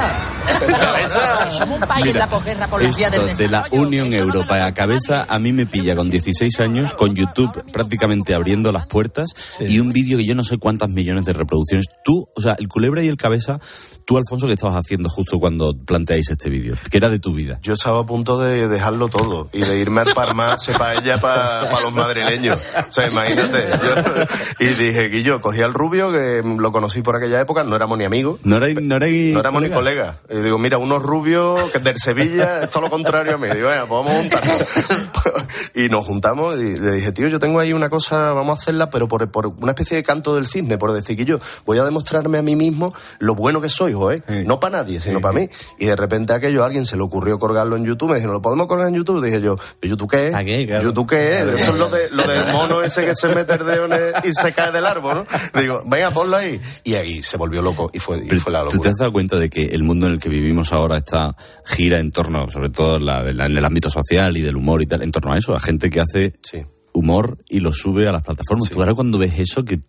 [0.46, 1.50] Cabeza.
[1.50, 3.64] Somos un país en Mira, la posguerra por las vías del de la.
[3.70, 8.86] Unión Europea cabeza a mí me pilla con 16 años, con YouTube prácticamente abriendo las
[8.86, 9.28] puertas
[9.60, 11.86] y un vídeo que yo no sé cuántas millones de reproducciones.
[12.04, 13.58] Tú, o sea, el culebra y el cabeza,
[14.06, 16.76] tú, Alfonso, ¿qué estabas haciendo justo cuando planteáis este vídeo?
[16.90, 17.58] Que era de tu vida.
[17.62, 21.80] Yo estaba a punto de dejarlo todo y de irme al Parma, sepa ella, para
[21.80, 22.58] los madrileños.
[22.88, 23.68] O sea, imagínate.
[23.70, 24.24] Yo-
[24.60, 28.04] y dije, Guillo, cogí al rubio, que lo conocí por aquella época, no éramos ni
[28.04, 28.27] amigos.
[28.42, 30.16] No erais, no No éramos ni colegas?
[30.30, 33.48] Y digo, mira, unos rubios que del Sevilla, es todo lo contrario a mí.
[33.48, 34.64] Digo, venga, pues vamos a juntarnos.
[35.74, 38.90] y nos juntamos y le dije, tío, yo tengo ahí una cosa, vamos a hacerla,
[38.90, 41.84] pero por, por una especie de canto del cisne, por decir que yo voy a
[41.84, 44.44] demostrarme a mí mismo lo bueno que soy, ¿eh?
[44.46, 45.48] No para nadie, sino para mí.
[45.78, 48.42] Y de repente aquello, a alguien se le ocurrió colgarlo en YouTube, me dijeron, ¿lo
[48.42, 49.24] podemos colgar en YouTube?
[49.24, 50.82] Dije yo, ¿y YouTube qué es?
[50.82, 51.62] ¿YouTube qué es?
[51.62, 53.88] Eso es lo, de, lo del mono ese que se mete el dedo
[54.24, 55.60] y se cae del árbol, ¿no?
[55.60, 56.60] Digo, venga, ponlo ahí.
[56.84, 59.36] Y ahí se volvió loco y fue, y fue la ¿Tú te has dado cuenta
[59.38, 62.96] de que el mundo en el que vivimos ahora está gira en torno, sobre todo
[62.96, 65.54] en, la- en el ámbito social y del humor y tal, en torno a eso,
[65.54, 66.34] a gente que hace
[66.92, 68.70] humor y lo sube a las plataformas?
[68.70, 69.80] Tú ahora cuando ves eso, que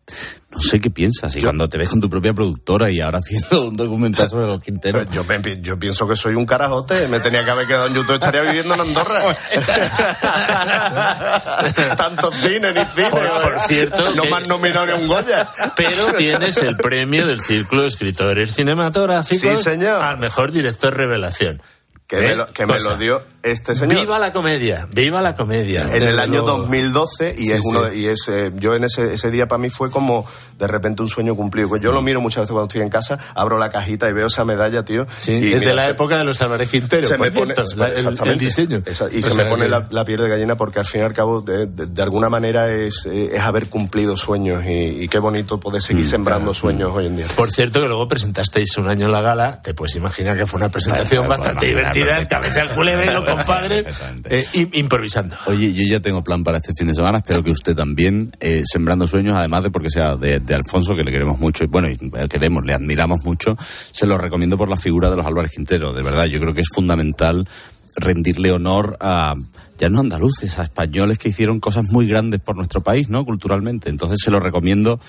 [0.51, 3.67] no sé qué piensas, y cuando te ves con tu propia productora y ahora haciendo
[3.69, 5.07] un documental sobre los Quinteros.
[5.11, 8.13] Yo, me- yo pienso que soy un carajote, me tenía que haber quedado en YouTube,
[8.15, 9.37] estaría viviendo en Andorra.
[11.97, 13.09] Tantos cines ni cine.
[13.09, 15.47] Por- por cierto, No han nominado ni un Goya.
[15.75, 20.03] Pero tienes el premio del Círculo de Escritores Cinematográficos Sí, señor.
[20.03, 21.61] al mejor director revelación.
[22.07, 22.21] Que, ¿Eh?
[22.29, 22.89] me lo, que me Cosa.
[22.91, 23.99] lo dio este señor.
[24.01, 25.87] Viva la comedia, viva la comedia.
[25.93, 26.57] en el año luego.
[26.59, 27.99] 2012 y Sí, es uno sí.
[27.99, 30.25] y es eh, yo en ese, ese día para mí fue como
[30.57, 33.17] de repente un sueño cumplido pues yo lo miro muchas veces cuando estoy en casa
[33.35, 35.91] abro la cajita y veo esa medalla tío Sí, y es mira, de la se-
[35.91, 38.81] época de los Álvarez Quintero, se me pone cierto, la- el- diseño.
[38.85, 41.13] Esa- y se me pone la, la piel de gallina porque al fin y al
[41.13, 45.19] cabo de, de- de alguna manera es, eh, es haber cumplido sueños y, y qué
[45.19, 48.89] bonito poder seguir Mm, sembrando sueños hoy en día Por cierto, que luego presentasteis un
[48.89, 52.27] año en la gala, te puedes imaginar que fue una presentación Claro, bastante divertida, el
[52.27, 53.83] cabeza del culebra y lo compadre,
[54.29, 55.35] eh, im- improvisando.
[55.47, 58.63] Oye, yo ya tengo plan para este fin de semana, espero que usted también, eh,
[58.65, 61.89] sembrando sueños, además de porque sea de, de Alfonso, que le queremos mucho, y bueno,
[61.89, 65.51] y le queremos, le admiramos mucho, se lo recomiendo por la figura de los Álvarez
[65.51, 67.47] Quintero, de verdad, yo creo que es fundamental
[67.95, 69.33] rendirle honor a,
[69.79, 73.23] ya no andaluces, a españoles que hicieron cosas muy grandes por nuestro país, ¿no?
[73.25, 73.89] Culturalmente.
[73.89, 74.99] Entonces se lo recomiendo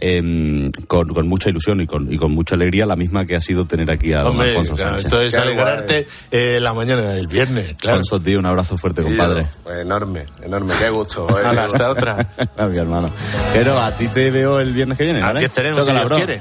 [0.00, 3.40] eh, con, con mucha ilusión y con, y con mucha alegría, la misma que ha
[3.40, 5.06] sido tener aquí a don Hombre, Alfonso claro, Sánchez.
[5.06, 7.98] esto es alegrarte eh, la mañana del viernes, claro.
[7.98, 9.46] Alfonso, tío, un abrazo fuerte, compadre.
[9.62, 11.26] Pues enorme, enorme, qué gusto.
[11.40, 11.44] eh.
[11.46, 12.28] Hasta otra.
[12.36, 13.10] Gracias, hermano.
[13.52, 15.38] Pero a ti te veo el viernes que viene, ¿vale?
[15.38, 16.16] Aquí estaremos, Chócala, si Dios bro.
[16.16, 16.40] quiere.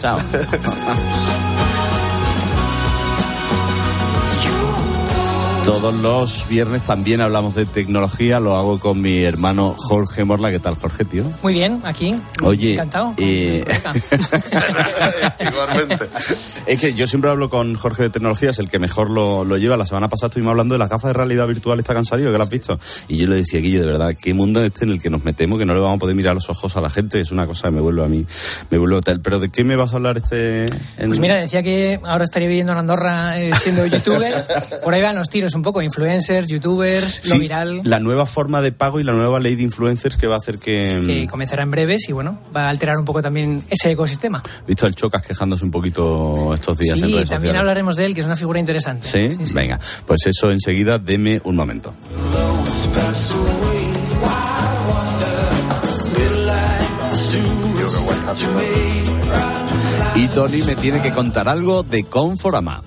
[0.00, 0.18] Chao.
[5.66, 10.52] Todos los viernes también hablamos de tecnología, lo hago con mi hermano Jorge Morla.
[10.52, 11.24] ¿Qué tal, Jorge, tío?
[11.42, 12.14] Muy bien, aquí.
[12.44, 13.12] Oye, Encantado.
[13.18, 13.64] eh,
[15.40, 15.98] Igualmente.
[16.66, 19.56] es que yo siempre hablo con Jorge de tecnología, es el que mejor lo, lo
[19.56, 19.76] lleva.
[19.76, 22.44] La semana pasada estuvimos hablando de las gafas de realidad virtual esta salido, que lo
[22.44, 22.78] has visto.
[23.08, 25.24] Y yo le decía, Guillo, de verdad, qué mundo es este en el que nos
[25.24, 27.20] metemos, que no le vamos a poder mirar los ojos a la gente.
[27.20, 28.24] Es una cosa que me vuelve a mí,
[28.70, 29.20] me vuelve tal.
[29.20, 30.66] Pero ¿de qué me vas a hablar este...?
[30.66, 34.32] en- Pues mira, decía que ahora estaría viviendo en Andorra eh, siendo youtuber.
[34.84, 38.72] Por ahí van los tiros un poco, influencers, youtubers, lo viral, La nueva forma de
[38.72, 41.02] pago y la nueva ley de influencers que va a hacer que...
[41.06, 44.42] que comenzará en breves y bueno, va a alterar un poco también ese ecosistema.
[44.66, 47.60] Visto el Chocas quejándose un poquito estos días en Sí, redes también sociales.
[47.60, 49.08] hablaremos de él, que es una figura interesante.
[49.08, 49.52] ¿Sí?
[49.54, 51.92] Venga, pues eso enseguida, deme un momento.
[60.14, 62.82] Y Tony me tiene que contar algo de Conforama.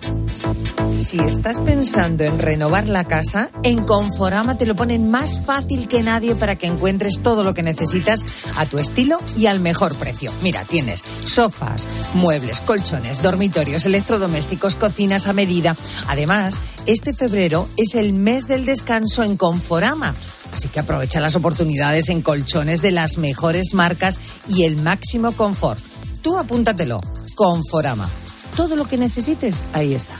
[0.99, 6.03] Si estás pensando en renovar la casa, en Conforama te lo ponen más fácil que
[6.03, 8.25] nadie para que encuentres todo lo que necesitas
[8.57, 10.29] a tu estilo y al mejor precio.
[10.43, 15.75] Mira, tienes sofás, muebles, colchones, dormitorios, electrodomésticos, cocinas a medida.
[16.07, 20.13] Además, este febrero es el mes del descanso en Conforama.
[20.53, 25.81] Así que aprovecha las oportunidades en colchones de las mejores marcas y el máximo confort.
[26.21, 26.99] Tú apúntatelo.
[27.35, 28.09] Conforama.
[28.55, 30.19] Todo lo que necesites, ahí está.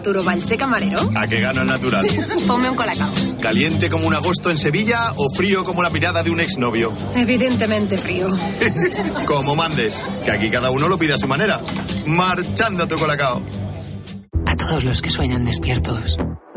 [0.00, 1.10] Arturo Valls de camarero.
[1.14, 2.06] ¿A qué gano el natural?
[2.46, 3.10] Ponme un colacao.
[3.38, 6.90] ¿Caliente como un agosto en Sevilla o frío como la mirada de un exnovio?
[7.14, 8.28] Evidentemente frío.
[9.26, 11.60] Como mandes, que aquí cada uno lo pide a su manera.
[12.06, 13.42] Marchando tu colacao.
[14.46, 16.16] A todos los que sueñan despiertos,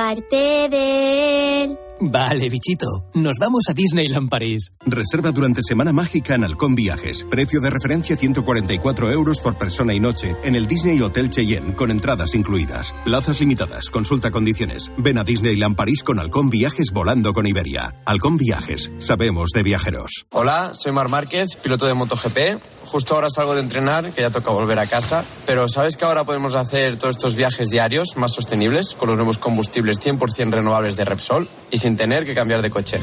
[0.00, 1.89] parte de él.
[2.02, 2.86] Vale, bichito.
[3.12, 4.72] Nos vamos a Disneyland París.
[4.86, 7.26] Reserva durante Semana Mágica en Halcón Viajes.
[7.28, 11.90] Precio de referencia 144 euros por persona y noche en el Disney Hotel Cheyenne con
[11.90, 12.94] entradas incluidas.
[13.04, 13.90] Plazas limitadas.
[13.90, 14.90] Consulta condiciones.
[14.96, 17.94] Ven a Disneyland París con Halcón Viajes volando con Iberia.
[18.06, 18.90] Halcón Viajes.
[18.98, 20.24] Sabemos de viajeros.
[20.30, 22.38] Hola, soy Mar Márquez, piloto de MotoGP.
[22.86, 25.22] Justo ahora salgo de entrenar, que ya toca volver a casa.
[25.44, 29.36] Pero ¿sabes que ahora podemos hacer todos estos viajes diarios más sostenibles con los nuevos
[29.36, 32.98] combustibles 100% renovables de Repsol y sin tener que cambiar de coche?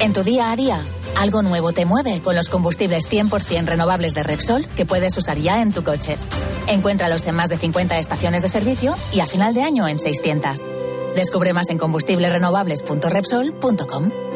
[0.00, 0.82] En tu día a día,
[1.18, 5.60] algo nuevo te mueve con los combustibles 100% renovables de Repsol que puedes usar ya
[5.62, 6.16] en tu coche.
[6.68, 10.68] Encuéntralos en más de 50 estaciones de servicio y a final de año en 600.
[11.14, 14.35] Descubre más en combustiblesrenovables.repsol.com.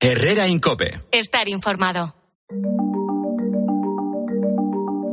[0.00, 1.00] Herrera Incope.
[1.10, 2.14] Estar informado.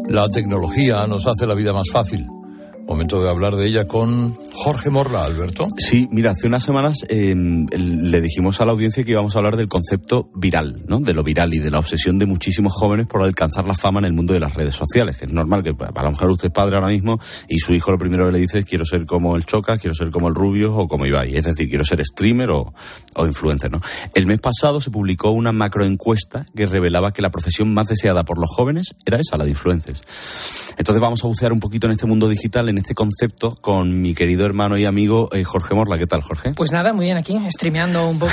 [0.08, 2.28] La tecnología nos hace la vida más fácil.
[2.88, 5.68] Momento de hablar de ella con Jorge Morla, Alberto.
[5.78, 9.58] Sí, mira, hace unas semanas eh, le dijimos a la audiencia que íbamos a hablar
[9.58, 11.00] del concepto viral, ¿no?
[11.00, 14.06] De lo viral y de la obsesión de muchísimos jóvenes por alcanzar la fama en
[14.06, 15.18] el mundo de las redes sociales.
[15.22, 17.20] Es normal que a lo mejor usted es padre ahora mismo
[17.50, 19.96] y su hijo lo primero que le dice es quiero ser como el Choca, quiero
[19.96, 21.36] ser como el Rubio o como Ibai.
[21.36, 22.74] Es decir, quiero ser streamer o,
[23.18, 23.82] influencer, ¿no?
[24.14, 28.38] El mes pasado se publicó una macroencuesta que revelaba que la profesión más deseada por
[28.38, 30.02] los jóvenes era esa, la de influencers.
[30.78, 34.46] Entonces vamos a bucear un poquito en este mundo digital, este concepto, con mi querido
[34.46, 35.98] hermano y amigo eh, Jorge Morla.
[35.98, 36.54] ¿Qué tal, Jorge?
[36.56, 38.32] Pues nada, muy bien aquí, streameando un poco.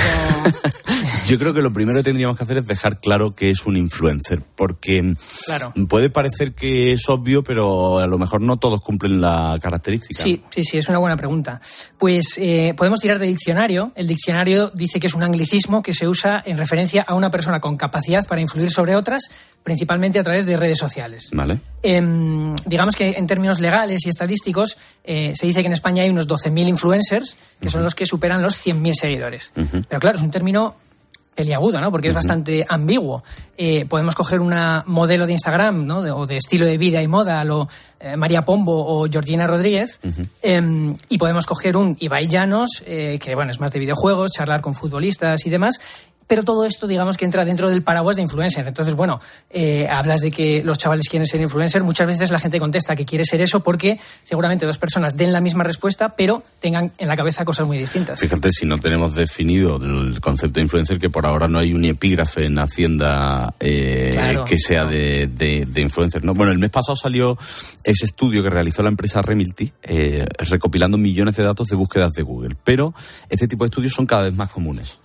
[1.27, 3.77] Yo creo que lo primero que tendríamos que hacer es dejar claro que es un
[3.77, 5.15] influencer, porque
[5.45, 5.73] Claro.
[5.87, 10.21] puede parecer que es obvio, pero a lo mejor no todos cumplen la característica.
[10.21, 11.61] Sí, sí, sí, es una buena pregunta.
[11.97, 13.93] Pues eh, podemos tirar de diccionario.
[13.95, 17.61] El diccionario dice que es un anglicismo que se usa en referencia a una persona
[17.61, 19.31] con capacidad para influir sobre otras,
[19.63, 21.29] principalmente a través de redes sociales.
[21.31, 21.59] Vale.
[21.85, 26.09] Em, digamos que en términos legales y estadísticos eh, se dice que en España hay
[26.09, 29.51] unos 12.000 influencers, que son los que superan los 100.000 seguidores.
[29.53, 30.75] Pero claro, es un término
[31.35, 31.91] peliagudo, ¿no?
[31.91, 33.23] Porque es bastante ambiguo.
[33.57, 36.03] Eh, podemos coger una modelo de Instagram, ¿no?
[36.03, 37.67] De- o de estilo de vida y moda, lo
[37.99, 39.99] eh, María Pombo o Georgina Rodríguez,
[40.43, 44.75] em, y podemos coger un Ibai Llanos, que bueno, es más de videojuegos, charlar con
[44.75, 45.81] futbolistas y demás.
[46.27, 48.67] Pero todo esto, digamos que entra dentro del paraguas de influencer.
[48.67, 49.19] Entonces, bueno,
[49.49, 51.83] eh, hablas de que los chavales quieren ser influencer.
[51.83, 55.41] Muchas veces la gente contesta que quiere ser eso porque seguramente dos personas den la
[55.41, 58.19] misma respuesta, pero tengan en la cabeza cosas muy distintas.
[58.19, 61.85] Fíjate, si no tenemos definido el concepto de influencer, que por ahora no hay un
[61.85, 64.45] epígrafe en Hacienda eh, Claro.
[64.45, 66.23] que sea de, de, de influencer.
[66.23, 66.33] ¿no?
[66.33, 67.37] Bueno, el mes pasado salió
[67.83, 72.21] ese estudio que realizó la empresa Remilty, eh, recopilando millones de datos de búsquedas de
[72.23, 72.55] Google.
[72.63, 72.93] Pero
[73.29, 74.95] este tipo de estudios son cada vez más comunes.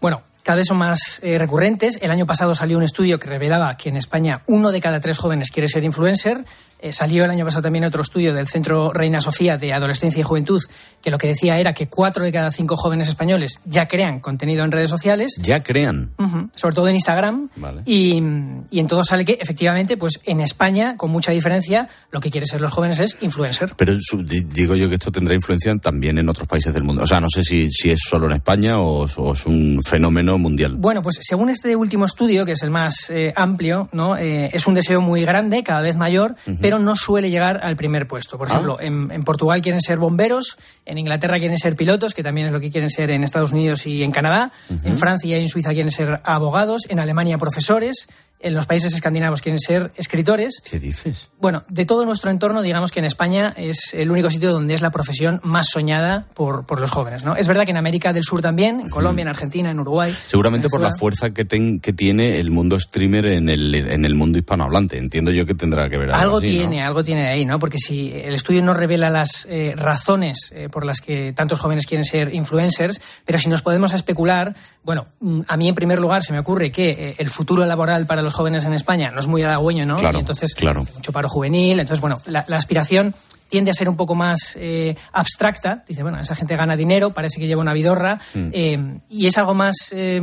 [0.00, 1.98] Bueno, cada vez son más eh, recurrentes.
[2.02, 5.16] El año pasado salió un estudio que revelaba que en España uno de cada tres
[5.16, 6.44] jóvenes quiere ser influencer.
[6.80, 10.22] Eh, salió el año pasado también otro estudio del Centro Reina Sofía de Adolescencia y
[10.22, 10.60] Juventud
[11.02, 14.64] que lo que decía era que cuatro de cada cinco jóvenes españoles ya crean contenido
[14.64, 15.38] en redes sociales.
[15.42, 16.12] Ya crean.
[16.54, 17.50] Sobre todo en Instagram.
[17.56, 17.82] Vale.
[17.84, 18.22] Y,
[18.70, 22.46] y en todo sale que, efectivamente, pues en España, con mucha diferencia, lo que quieren
[22.46, 23.74] ser los jóvenes es influencer.
[23.76, 27.02] Pero digo yo que esto tendrá influencia también en otros países del mundo.
[27.02, 30.38] O sea, no sé si, si es solo en España o, o es un fenómeno
[30.38, 30.76] mundial.
[30.76, 34.16] Bueno, pues según este último estudio, que es el más eh, amplio, ¿no?
[34.16, 36.36] Eh, es un deseo muy grande, cada vez mayor.
[36.64, 38.38] Pero no suele llegar al primer puesto.
[38.38, 38.52] Por Ah.
[38.52, 40.56] ejemplo, en, en Portugal quieren ser bomberos,
[40.86, 43.86] en Inglaterra quieren ser pilotos, que también es lo que quieren ser en Estados Unidos
[43.86, 44.50] y en Canadá,
[44.84, 48.08] en Francia y en Suiza quieren ser abogados, en Alemania profesores,
[48.44, 50.62] en los países escandinavos quieren ser escritores.
[50.68, 51.30] ¿Qué dices?
[51.40, 54.82] Bueno, de todo nuestro entorno, digamos que en España es el único sitio donde es
[54.82, 57.24] la profesión más soñada por, por los jóvenes.
[57.24, 57.36] ¿no?
[57.36, 60.14] Es verdad que en América del Sur también, en Colombia, en Argentina, en Uruguay.
[60.26, 64.14] Seguramente por la fuerza que, ten- que tiene el mundo streamer en el, en el
[64.14, 64.98] mundo hispanohablante.
[64.98, 66.68] Entiendo yo que tendrá que ver algo, Algo así, ¿no?
[66.68, 67.58] tiene, algo tiene de ahí, ¿no?
[67.58, 71.86] Porque si el estudio no revela las eh, razones eh, por las que tantos jóvenes
[71.86, 76.22] quieren ser influencers, pero si nos podemos especular, bueno, mm, a mí en primer lugar
[76.22, 79.26] se me ocurre que eh, el futuro laboral para los jóvenes en España no es
[79.26, 79.96] muy halagüeño, ¿no?
[79.96, 80.84] Claro, y entonces claro.
[80.94, 83.14] mucho paro juvenil, entonces bueno, la, la aspiración
[83.48, 85.84] tiende a ser un poco más eh, abstracta.
[85.86, 88.48] Dice, bueno, esa gente gana dinero, parece que lleva una vidorra, Mm.
[88.52, 90.20] eh, y es algo más, eh,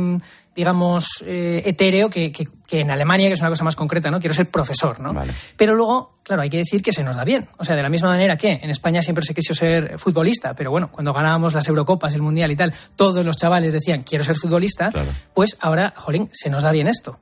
[0.54, 4.18] digamos, eh, etéreo que, que- que en Alemania, que es una cosa más concreta, ¿no?
[4.18, 5.12] Quiero ser profesor, ¿no?
[5.58, 7.46] Pero luego, claro, hay que decir que se nos da bien.
[7.58, 10.70] O sea, de la misma manera que en España siempre se quiso ser futbolista, pero
[10.70, 14.36] bueno, cuando ganábamos las Eurocopas, el Mundial y tal, todos los chavales decían, quiero ser
[14.36, 14.90] futbolista,
[15.34, 17.18] pues ahora, jolín, se nos da bien esto.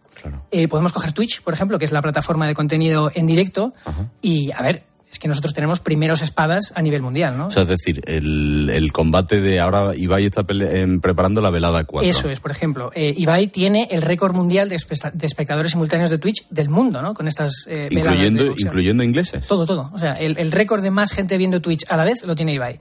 [0.52, 3.74] Eh, podemos coger Twitch, por ejemplo, que es la plataforma de contenido en directo,
[4.22, 7.48] y a ver, es que nosotros tenemos primeros espadas a nivel mundial, ¿no?
[7.48, 11.82] O sea, es decir, el, el combate de ahora Ibai está pele- preparando la velada
[11.84, 12.08] 4.
[12.08, 12.90] Eso es, por ejemplo.
[12.94, 17.02] Eh, Ibai tiene el récord mundial de, espe- de espectadores simultáneos de Twitch del mundo,
[17.02, 17.14] ¿no?
[17.14, 19.46] Con estas eh, veladas de Incluyendo, incluyendo ingleses.
[19.48, 19.90] Todo, todo.
[19.92, 22.54] O sea, el, el récord de más gente viendo Twitch a la vez lo tiene
[22.54, 22.78] Ibai.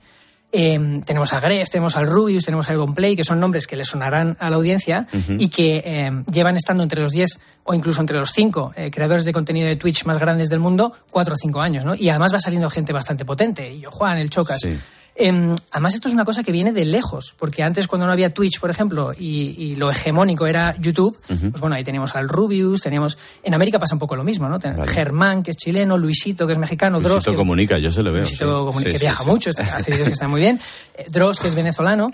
[0.51, 3.75] Eh, tenemos a Gref, tenemos al Rubius, tenemos a Egon Play, que son nombres que
[3.75, 5.05] le sonarán a la audiencia
[5.37, 9.25] y que eh, llevan estando entre los 10 o incluso entre los 5 eh, creadores
[9.25, 11.93] de contenido de Twitch más grandes del mundo 4 o 5 años, ¿no?
[11.93, 13.71] Y además va saliendo gente bastante potente.
[13.71, 14.59] Y yo, Juan, el Chocas.
[14.61, 14.75] Sí.
[15.21, 18.33] Em, además, esto es una cosa que viene de lejos, porque antes cuando no había
[18.33, 22.79] Twitch, por ejemplo, y, y lo hegemónico era YouTube, pues bueno, ahí teníamos al Rubius,
[22.79, 23.17] teníamos...
[23.43, 24.57] En América pasa un poco lo mismo, ¿no?
[24.59, 24.87] Vale.
[24.87, 28.01] Germán, que es chileno, Luisito, que es mexicano, Dross, Luisito que es- comunica, yo se
[28.01, 28.21] le veo.
[28.21, 28.77] Luisito sí.
[28.77, 30.57] Comuni- Sí, que sí, viaja mucho, este- hace vídeos que están muy bien.
[30.95, 32.11] Eh, Dross, que es venezolano.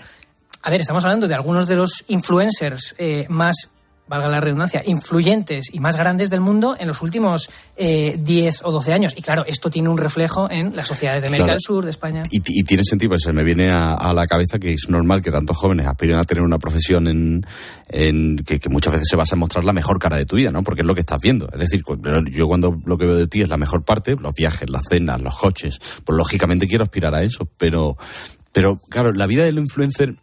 [0.62, 3.70] A ver, estamos hablando de algunos de los influencers eh, más,
[4.08, 8.72] valga la redundancia, influyentes y más grandes del mundo en los últimos eh, 10 o
[8.72, 9.14] 12 años.
[9.16, 11.54] Y claro, esto tiene un reflejo en las sociedades de América Claro.
[11.56, 12.22] del Sur, de España.
[12.30, 15.22] Y, y tiene sentido, pues se me viene a, a la cabeza que es normal
[15.22, 17.44] que tantos jóvenes aspiren a tener una profesión en,
[17.88, 20.50] en- que, que muchas veces se basa en mostrar la mejor cara de tu vida,
[20.50, 20.62] ¿no?
[20.62, 21.48] Porque es lo que estás viendo.
[21.52, 21.82] Es decir,
[22.32, 25.20] yo cuando lo que veo de ti es la mejor parte, los viajes, las cenas,
[25.20, 27.96] los coches, pues lógicamente quiero aspirar a eso, pero,
[28.52, 30.14] pero claro, la vida del influencer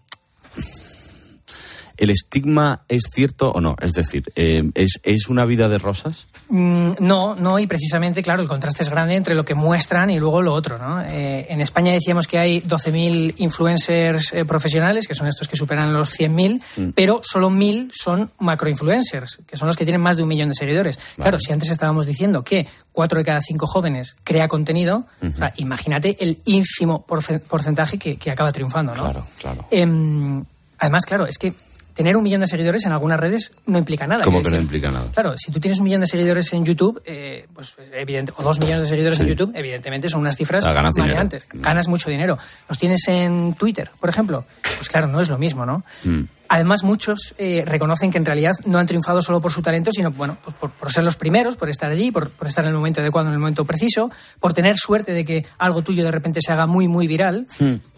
[1.98, 3.76] ¿El estigma es cierto o no?
[3.82, 6.26] Es decir, eh, ¿es, ¿es una vida de rosas?
[6.50, 10.20] Mm, No, no, y precisamente, claro, el contraste es grande entre lo que muestran y
[10.20, 11.02] luego lo otro, ¿no?
[11.02, 15.94] Eh, en España decíamos que hay 12.000 influencers eh, profesionales, que son estos que superan
[15.94, 16.90] los 100.000, Mm.
[16.96, 20.56] pero solo 1.000 son macroinfluencers, que son los que tienen más de un millón de
[20.56, 21.00] seguidores.
[21.18, 25.52] Claro, si antes estábamos diciendo que 4 de cada 5 jóvenes crea contenido, o sea,
[25.58, 29.04] imagínate el ínfimo porce- porcentaje que, que acaba triunfando, ¿no?
[29.04, 29.66] Claro, claro.
[29.72, 30.44] Em,
[30.80, 31.54] además, claro, es que
[31.94, 34.24] tener un millón de seguidores en algunas redes no implica nada.
[34.24, 35.08] Quiero que no implica nada.
[35.14, 38.60] Claro, si tú tienes un millón de seguidores en YouTube, eh, pues evidente, o dos
[38.60, 39.28] millones de seguidores en.
[39.28, 41.14] YouTube, evidentemente son unas cifras Ah, ganas dinero.
[41.14, 41.48] mareantes.
[41.54, 42.38] Ganas mucho dinero.
[42.68, 44.46] Los tienes en Twitter, por ejemplo.
[44.78, 45.84] Pues claro, no es lo mismo, ¿no?
[46.04, 46.22] Mm.
[46.50, 50.12] Además, muchos eh, reconocen que en realidad no han triunfado solo por su talento, sino
[50.12, 52.76] bueno, pues por, por ser los primeros, por estar allí, por, por estar en el
[52.76, 56.42] momento adecuado, en el momento preciso, por tener suerte de que algo tuyo de repente
[56.46, 57.48] se haga muy, muy viral.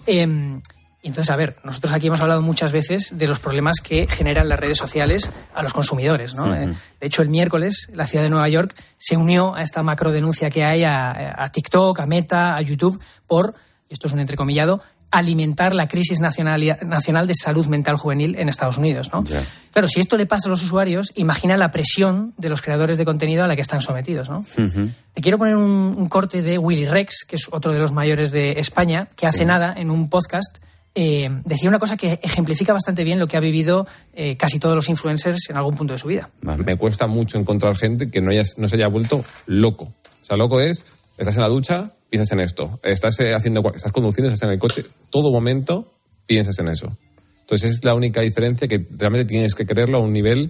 [0.05, 0.61] Em, y
[1.09, 4.59] entonces, a ver, nosotros aquí hemos hablado muchas veces de los problemas que generan las
[4.59, 6.33] redes sociales a los consumidores.
[6.33, 6.51] ¿no?
[6.51, 10.49] De hecho, el miércoles la ciudad de Nueva York se unió a esta macro denuncia
[10.49, 13.53] que hay a, a TikTok, a Meta, a YouTube, por,
[13.87, 14.81] y esto es un entrecomillado,
[15.11, 19.11] alimentar la crisis nacional, nacional de salud mental juvenil en Estados Unidos.
[19.13, 19.23] ¿no?
[19.71, 23.05] Claro, si esto le pasa a los usuarios, imagina la presión de los creadores de
[23.05, 24.29] contenido a la que están sometidos.
[24.29, 24.43] ¿no?
[25.13, 28.31] Te quiero poner un, un corte de Willy Rex, que es otro de los mayores
[28.31, 30.57] de España, que hace nada en un podcast
[30.95, 34.75] eh, decía una cosa que ejemplifica bastante bien lo que ha vivido eh, casi todos
[34.75, 36.29] los influencers en algún punto de su vida.
[36.41, 39.93] Me cuesta mucho encontrar gente que no, haya- no se haya vuelto loco.
[40.23, 40.85] O sea, loco es,
[41.17, 42.79] estás en la ducha, piensas en esto.
[42.83, 45.91] Estás, eh, haciendo, estás conduciendo, estás en el coche, todo momento
[46.25, 46.97] piensas en eso.
[47.41, 50.49] Entonces es la única diferencia que realmente tienes que creerlo a un nivel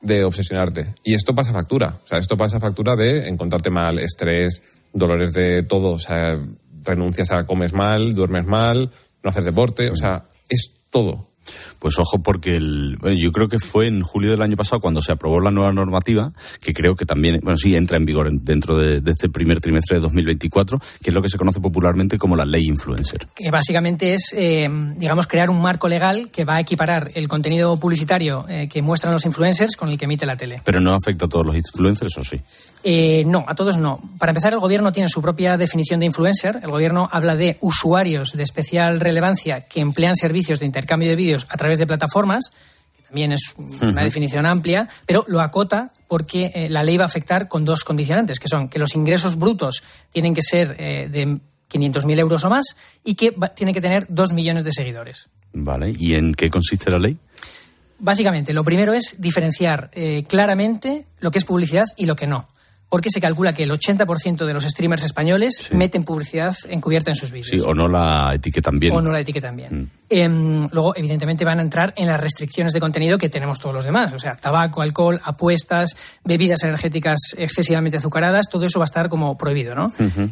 [0.00, 0.86] de obsesionarte.
[1.04, 1.94] Y esto pasa factura.
[2.02, 4.62] O sea, esto pasa factura de encontrarte mal, estrés,
[4.92, 5.90] dolores de todo.
[5.92, 6.38] O sea,
[6.82, 8.90] renuncias a comes mal, duermes mal,
[9.24, 9.90] no haces deporte.
[9.90, 11.30] O sea, es todo.
[11.78, 15.02] Pues ojo, porque el, bueno, yo creo que fue en julio del año pasado cuando
[15.02, 18.42] se aprobó la nueva normativa, que creo que también, bueno, sí, entra en vigor en-
[18.42, 22.16] dentro de, de este primer trimestre de 2024, que es lo que se conoce popularmente
[22.16, 23.26] como la ley influencer.
[23.34, 27.78] Que básicamente es, eh, digamos, crear un marco legal que va a equiparar el contenido
[27.78, 30.62] publicitario eh, que muestran los influencers con el que emite la tele.
[30.64, 32.40] Pero no afecta a todos los influencers, ¿o sí?
[32.86, 33.98] Eh, no, a todos no.
[34.18, 36.60] Para empezar, el gobierno tiene su propia definición de influencer.
[36.62, 41.46] El gobierno habla de usuarios de especial relevancia que emplean servicios de intercambio de vídeos
[41.48, 42.52] a través de plataformas,
[42.96, 47.06] que también es una definición amplia, pero lo acota porque eh, la ley va a
[47.06, 49.82] afectar con dos condicionantes, que son que los ingresos brutos
[50.12, 51.38] tienen que ser eh, de
[51.72, 55.28] 500.000 euros o más y que va- tiene que tener 2 millones de seguidores.
[55.54, 57.16] Vale, ¿y en qué consiste la ley?
[57.98, 62.46] Básicamente, lo primero es diferenciar eh, claramente lo que es publicidad y lo que no.
[62.94, 67.32] Porque se calcula que el 80% de los streamers españoles meten publicidad encubierta en sus
[67.32, 67.48] vídeos.
[67.48, 68.94] Sí, o no la etiquetan bien.
[68.94, 69.82] O no la etiquetan bien.
[69.82, 69.90] Mm.
[70.10, 73.84] Em, luego, evidentemente, van a entrar en las restricciones de contenido que tenemos todos los
[73.84, 74.12] demás.
[74.12, 79.36] O sea, tabaco, alcohol, apuestas, bebidas energéticas excesivamente azucaradas, todo eso va a estar como
[79.36, 79.86] prohibido, ¿no?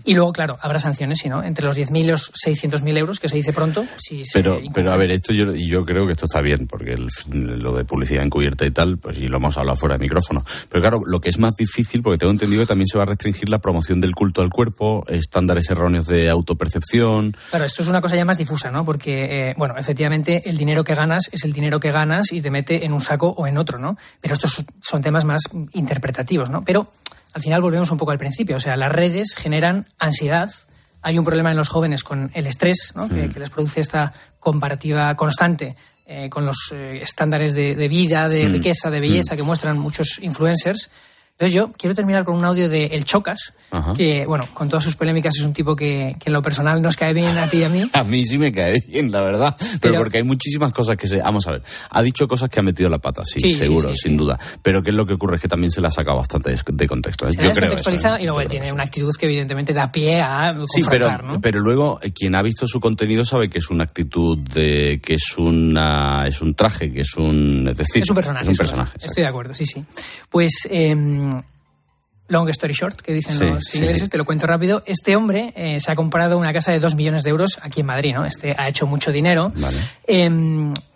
[0.05, 1.43] Y luego, claro, habrá sanciones, ¿sí, no?
[1.43, 4.73] Entre los 10.000 y los 600.000 euros, que se dice pronto, si se Pero, incumple.
[4.75, 7.09] pero a ver, esto yo, yo creo que esto está bien, porque el-
[7.59, 10.45] lo de publicidad encubierta y tal, pues y lo hemos hablado fuera de micrófono.
[10.71, 13.49] Pero claro, lo que es más difícil, porque tengo entendido también se va a restringir
[13.49, 17.37] la promoción del culto al cuerpo, estándares erróneos de autopercepción.
[17.51, 18.85] Claro, esto es una cosa ya más difusa, ¿no?
[18.85, 22.51] Porque, eh, bueno, efectivamente, el dinero que ganas es el dinero que ganas y te
[22.51, 23.97] mete en un saco o en otro, ¿no?
[24.21, 25.43] Pero estos son temas más
[25.73, 26.63] interpretativos, ¿no?
[26.65, 26.91] Pero
[27.33, 28.57] al final volvemos un poco al principio.
[28.57, 30.51] O sea, las redes generan ansiedad.
[31.03, 33.09] Hay un problema en los jóvenes con el estrés, ¿no?
[33.09, 35.75] Que, que les produce esta comparativa constante
[36.07, 38.53] eh, con los eh, estándares de, de vida, de Mm.
[38.53, 40.91] riqueza, de belleza que muestran muchos influencers.
[41.39, 43.95] Entonces yo quiero terminar con un audio de El Chocas, Ajá.
[43.95, 46.95] que, bueno, con todas sus polémicas es un tipo que, que en lo personal nos
[46.97, 47.91] cae bien a ti y a mí.
[47.95, 49.57] A mí sí me cae bien, la verdad.
[49.59, 51.18] Pero, Pero- porque hay muchísimas cosas que se.
[51.22, 51.62] Vamos a ver.
[51.91, 54.39] Ha dicho cosas que ha metido la pata, sí, seguro, sí, sin duda.
[54.62, 55.37] Pero ¿qué es lo que ocurre?
[55.37, 57.26] Es que también se la ha sacado bastante de, de contexto.
[57.26, 57.33] ¿eh?
[57.33, 57.91] Se Yo la creo eso.
[57.91, 58.22] ¿eh?
[58.22, 61.09] y luego tiene una actitud que evidentemente da pie a Sí, pero,
[61.41, 65.14] pero luego eh, quien ha visto su contenido sabe que es una actitud de que
[65.14, 68.43] es una es un traje, que es un es decir, es un personaje.
[68.43, 68.99] es un es un personaje.
[69.03, 69.83] Estoy de acuerdo, sí, sí.
[70.30, 70.95] Pues, eh,
[72.29, 73.79] long story short, que dicen Sí, los sí.
[73.79, 74.83] ingleses, te lo cuento rápido.
[74.87, 77.87] Este hombre eh, se ha comprado una casa de 2 millones de euros aquí en
[77.87, 78.25] Madrid, ¿no?
[78.25, 79.53] Este ha hecho mucho dinero.
[80.07, 80.31] Eh,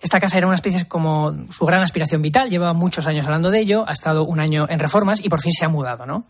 [0.00, 3.58] esta casa era una especie como su gran aspiración vital, lleva muchos años hablando de
[3.60, 6.24] ello, ha estado un año en reformas y por fin se ha mudado, ¿no?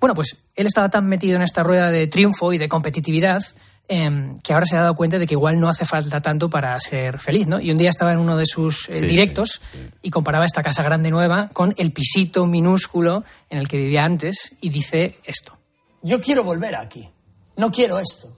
[0.00, 3.42] Bueno, pues él estaba tan metido en esta rueda de triunfo y de competitividad
[3.88, 6.78] eh, que ahora se ha dado cuenta de que igual no hace falta tanto para
[6.80, 7.60] ser feliz, ¿no?
[7.60, 9.60] Y un día estaba en uno de sus eh, Sí, directos
[10.02, 14.54] y comparaba esta casa grande nueva con el pisito minúsculo en el que vivía antes
[14.60, 15.56] y dice esto.
[16.02, 17.08] Yo quiero volver aquí.
[17.56, 18.36] No quiero esto.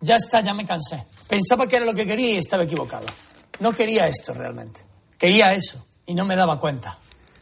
[0.00, 1.02] Ya está, ya me cansé.
[1.28, 3.06] Pensaba que era lo que quería y estaba equivocado.
[3.60, 4.80] No quería esto realmente.
[5.18, 6.98] Quería eso y no me daba cuenta.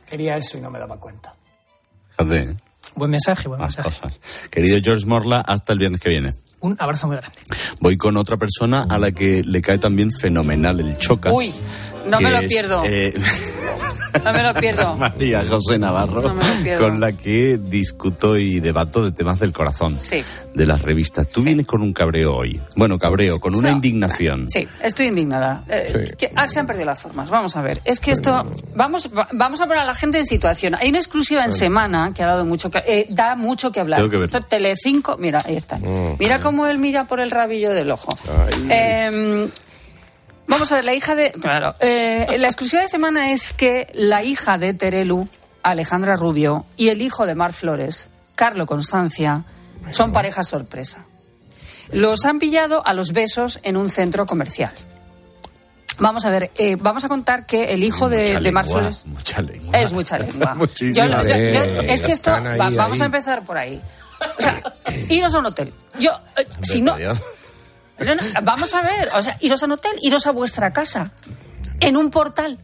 [0.06, 1.34] Quería eso y no me daba cuenta.
[2.10, 2.54] Fíjate, ¿eh?
[2.94, 4.00] Buen mensaje, buen Más mensaje.
[4.08, 4.48] cosas.
[4.50, 6.30] Querido George Morla, hasta el viernes que viene.
[6.64, 7.36] Un abrazo muy grande.
[7.80, 11.30] Voy con otra persona a la que le cae también fenomenal el chocas.
[11.34, 11.52] Uy,
[12.08, 12.82] no me lo es, pierdo.
[12.86, 13.12] eh,
[14.22, 14.96] No me lo pierdo.
[14.98, 16.88] María José Navarro, No me lo pierdo.
[16.88, 20.22] con la que discuto y debato de temas del corazón, Sí,
[20.54, 21.28] de las revistas.
[21.28, 22.60] Tú vienes con un cabreo hoy.
[22.76, 24.48] Bueno, cabreo, con una indignación.
[24.50, 25.64] sí, estoy indignada.
[25.68, 27.30] Eh, que- ah, se han perdido las formas.
[27.30, 27.80] Vamos a ver.
[27.84, 28.44] Es que esto.
[28.76, 30.74] Vamos, va- vamos a poner a la gente en situación.
[30.74, 32.78] Hay una exclusiva en semana que ha dado mucho que.
[32.86, 33.98] eh, da mucho que hablar.
[33.98, 34.24] Tengo que ver.
[34.26, 35.78] Esto, Telecinco, mira, ahí está.
[35.78, 36.16] Mm.
[36.18, 38.08] Mira cómo él mira por el rabillo del ojo.
[38.70, 39.48] Eh,
[40.46, 41.32] vamos a ver, la hija de.
[41.32, 41.74] Claro.
[41.80, 45.28] eh, la exclusiva de semana es que la hija de Terelu,
[45.62, 49.44] Alejandra Rubio, y el hijo de Mar Flores, Carlo Constancia,
[49.90, 51.04] son pareja sorpresa.
[51.92, 54.72] Los han pillado a los besos en un centro comercial.
[55.98, 59.78] Vamos a ver, eh, vamos a contar que el hijo de, Mar Flores Mucha lengua.
[59.78, 60.54] es mucha lengua.
[60.56, 61.06] Muchísima.
[61.06, 63.80] Yo lo- yo- yo- es que esto, están ahí, va- vamos a empezar por ahí.
[64.38, 64.60] O sea,
[65.08, 65.72] iros a un hotel.
[66.00, 66.96] Yo, eh, si no,
[67.98, 71.12] no, no, vamos a ver, o sea, iros a un hotel, iros a vuestra casa,
[71.80, 72.58] en un portal,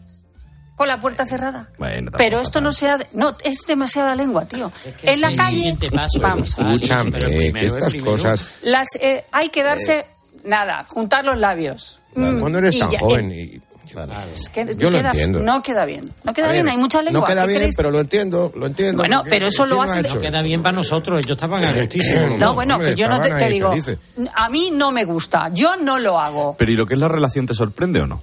[0.77, 1.69] con la puerta cerrada.
[1.79, 4.73] Bueno, Pero esto no sea, no, es demasiada lengua, tío.
[5.03, 5.77] en la calle,
[6.21, 8.59] vamos, Escúchame, que estas cosas.
[8.63, 10.07] las, eh, hay que darse,
[10.45, 12.01] nada, juntar los labios.
[12.15, 13.31] Mm, Cuando eres y tan ya, joven.
[13.31, 13.61] eh,
[13.95, 15.41] y- es que Yo lo entiendo.
[15.41, 17.21] No queda bien, no queda bien, hay mucha lengua.
[17.21, 19.03] No queda ¿qué bien, pero lo entiendo, lo entiendo.
[19.03, 20.09] Bueno, pero eso ¿quién lo ha hace-?
[20.15, 22.37] No Queda bien para nosotros, ellos estaban a gustísimo.
[22.39, 23.99] No, bueno, hombre, que yo no te, digo, felices.
[24.35, 26.55] a mí no me gusta, yo no lo hago.
[26.59, 28.23] Pero ¿y lo que es la relación te sorprende o no?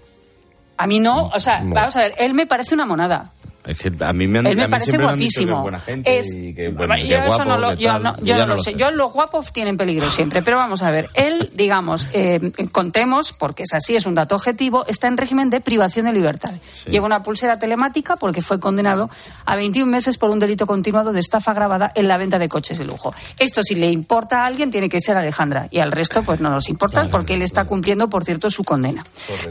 [0.78, 1.74] A mí no, o sea, No.
[1.74, 3.32] vamos a ver, él me parece una monada.
[3.68, 5.70] Es que a mí me han, Él me a mí parece guapísimo.
[5.70, 8.76] yo eso no lo, yo no, Yo no lo sé.
[8.76, 11.10] Yo los guapos tienen peligro siempre, pero vamos a ver.
[11.14, 15.60] Él, digamos, eh, contemos, porque es así, es un dato objetivo, está en régimen de
[15.60, 16.54] privación de libertad.
[16.90, 19.10] Lleva una pulsera telemática porque fue condenado
[19.46, 22.78] a 21 meses por un delito continuado de estafa grabada en la venta de coches
[22.78, 23.14] de lujo.
[23.38, 26.50] Esto si le importa a alguien tiene que ser Alejandra y al resto pues no
[26.50, 29.06] nos importa porque él está cumpliendo, por cierto, su condena.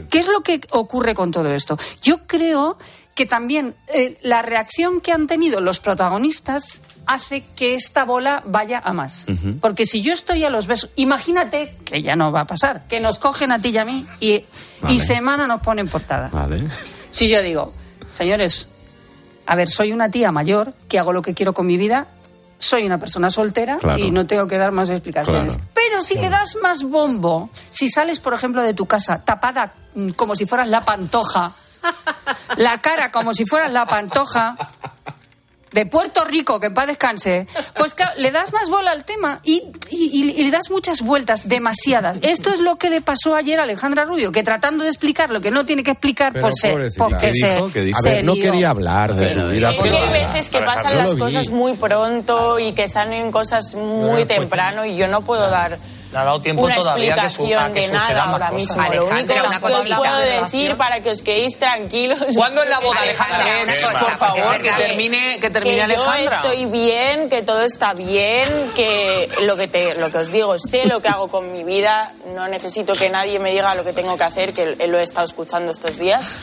[0.09, 1.77] ¿Qué es lo que ocurre con todo esto?
[2.01, 2.77] Yo creo
[3.17, 8.79] que también eh, la reacción que han tenido los protagonistas hace que esta bola vaya
[8.83, 9.25] a más.
[9.59, 12.99] Porque si yo estoy a los besos, imagínate, que ya no va a pasar, que
[12.99, 14.45] nos cogen a ti y a mí y,
[14.81, 14.93] Vale.
[14.93, 16.29] y semana nos ponen portada.
[16.31, 16.67] Vale.
[17.09, 17.73] Si yo digo,
[18.13, 18.69] señores,
[19.47, 22.05] a ver, soy una tía mayor que hago lo que quiero con mi vida,
[22.59, 23.97] soy una persona soltera Claro.
[23.97, 25.55] y no tengo que dar más explicaciones.
[25.55, 25.71] Claro.
[25.73, 30.09] Pero si le das más bombo, si sales, por ejemplo, de tu casa tapada mm,
[30.09, 31.51] como si fueras la pantoja,
[32.57, 34.55] la cara como si fueras la pantoja
[35.71, 39.41] de Puerto Rico, que en paz descanse, pues claro, le das más bola al tema
[39.43, 39.61] y,
[39.91, 42.17] y- y- y le das muchas vueltas, demasiadas.
[42.21, 45.41] Esto es lo que le pasó ayer a Alejandra Rubio, que tratando de explicar lo
[45.41, 47.03] que no tiene que explicar, Pero, pues se, pobrecita.
[47.03, 47.69] porque ¿Qué se, dijo?
[47.71, 47.99] ¿Qué dijo?
[47.99, 49.71] A se ver, no quería hablar de su vida.
[49.71, 54.25] Es que hay veces que pasan las cosas muy pronto y que salen cosas muy
[54.25, 55.77] temprano y yo no puedo dar
[56.11, 58.49] Le ha dado tiempo una todavía que su- explicación a que de nada más ahora
[58.49, 58.77] cosas.
[58.77, 58.81] mismo.
[58.95, 60.43] Lo único Alejandra, que os puedo Relación.
[60.43, 62.19] decir para que os quedéis tranquilos.
[62.35, 63.65] ¿Cuándo es la boda, Alejandra?
[63.65, 66.21] Cosa, por favor, que termine- que termine que Alejandra.
[66.23, 70.55] Yo estoy bien, que todo está bien, que lo que, te, lo que os digo,
[70.57, 73.91] sé lo que hago con mi vida, no necesito que nadie me diga lo que
[73.91, 76.35] tengo que hacer, que lo he estado escuchando estos días,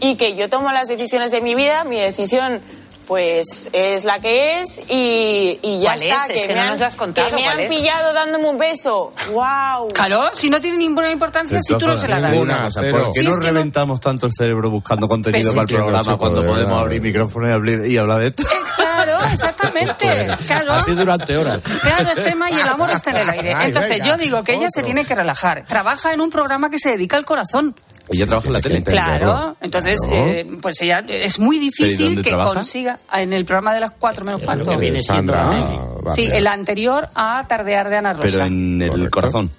[0.00, 2.60] y que yo tomo las decisiones de mi vida, mi decisión
[3.06, 6.32] pues es la que es y, y ya ¿Cuál está, es?
[6.32, 7.68] que, Es que me no han, nos lo has contado, que me ¿cuál han es?
[7.68, 9.12] pillado dándome un beso.
[9.30, 9.88] ¡Wow!
[9.94, 12.34] Claro, si no tiene ninguna importancia, si tú no se la das.
[12.34, 15.74] Una cosa, ¿Por qué nos no- reventamos tanto el cerebro buscando contenido para el sí
[15.74, 16.82] programa chico, cuando de podemos verdad.
[16.82, 18.42] abrir micrófono y hablar, y hablar de esto?
[18.76, 20.26] Claro, exactamente.
[20.46, 20.72] Claro.
[20.72, 21.60] Así durante horas.
[21.82, 23.54] Claro, es tema y el amor está en el aire.
[23.54, 25.64] Ay, Entonces venga, yo digo que ella se tiene que relajar.
[25.66, 27.76] Trabaja en un programa que se dedica al corazón.
[28.08, 28.82] Ella trabaja en la tele.
[28.82, 32.54] Claro, entonces eh, pues ella es muy ¿Pero y difícil que trabaja?
[32.54, 34.70] consiga en el programa de las cuatro menos cuarto.
[34.70, 35.50] que viene Sandra
[36.14, 38.22] Sí, el anterior a Tardear de Ana Rosa.
[38.22, 39.50] Pero en el corazón.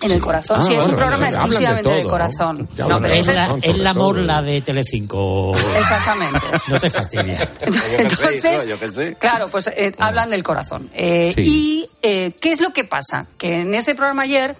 [0.00, 2.68] En el corazón, Ah, sí, es un programa exclusivamente de, todo, corazón.
[2.78, 5.56] No, pero Es la, corazón, es la morla de Telecinco.
[5.76, 6.38] Exactamente.
[6.68, 7.48] No te fastidies.
[7.60, 10.88] Entonces, claro, pues eh, hablan del corazón.
[10.94, 13.26] Eh, Y eh, ¿qué es lo que pasa?
[13.38, 14.54] Que en ese programa ayer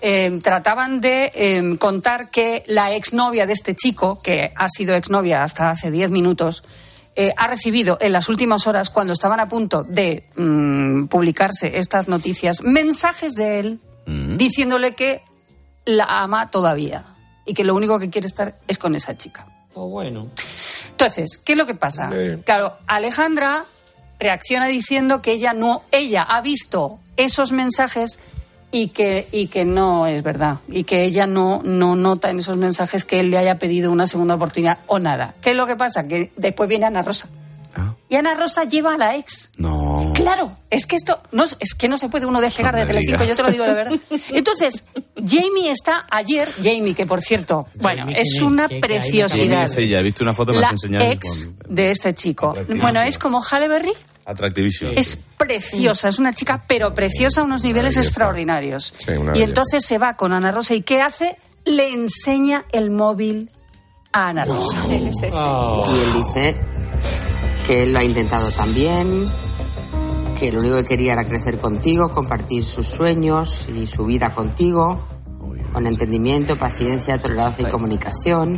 [0.00, 5.42] eh, trataban de eh, contar que la exnovia de este chico, que ha sido exnovia
[5.42, 6.64] hasta hace 10 minutos,
[7.14, 12.08] eh, ha recibido en las últimas horas, cuando estaban a punto de mm, publicarse estas
[12.08, 13.80] noticias, mensajes de él
[14.36, 15.22] diciéndole que
[15.84, 17.02] la ama todavía
[17.44, 19.46] y que lo único que quiere estar es con esa chica.
[19.74, 20.28] Pues bueno.
[20.90, 22.08] Entonces, ¿qué es lo que pasa?
[22.44, 23.64] Claro, Alejandra
[24.20, 28.20] reacciona diciendo que ella no, ella ha visto esos mensajes
[28.72, 30.58] y que, y que no es verdad.
[30.68, 34.06] Y que ella no, no nota en esos mensajes que él le haya pedido una
[34.06, 35.34] segunda oportunidad o nada.
[35.40, 36.06] ¿Qué es lo que pasa?
[36.08, 37.28] Que después viene Ana Rosa.
[38.08, 39.50] Y Ana Rosa lleva a la ex.
[39.58, 40.12] No.
[40.14, 43.22] Claro, es que esto no, es que no se puede uno despegar No de Telecinco,
[43.24, 43.28] digas.
[43.28, 43.98] yo te lo digo de verdad.
[44.30, 44.84] Entonces,
[45.16, 49.64] Jamie está ayer, Jamie, que por cierto, bueno, es una ¿Quién preciosidad.
[49.64, 49.98] es ella?
[50.00, 51.04] He visto una foto, me La has enseñado.
[51.10, 52.54] ex de este chico.
[52.80, 53.92] Bueno, es como Halle Berry,
[54.26, 54.90] Atractivísimo.
[54.96, 58.92] es preciosa, es una chica, pero preciosa a unos niveles extraordinarios.
[58.96, 61.36] Sí, una y entonces se va con Ana Rosa y ¿qué hace?
[61.64, 63.50] Le enseña el móvil
[64.12, 64.84] a Ana Rosa.
[64.90, 65.28] Él es este.
[65.28, 66.60] Y él dice
[67.66, 69.26] que él lo ha intentado también,
[70.38, 75.06] que lo único que quería era crecer contigo, compartir sus sueños y su vida contigo,
[75.76, 78.56] con entendimiento, paciencia, tolerancia y comunicación.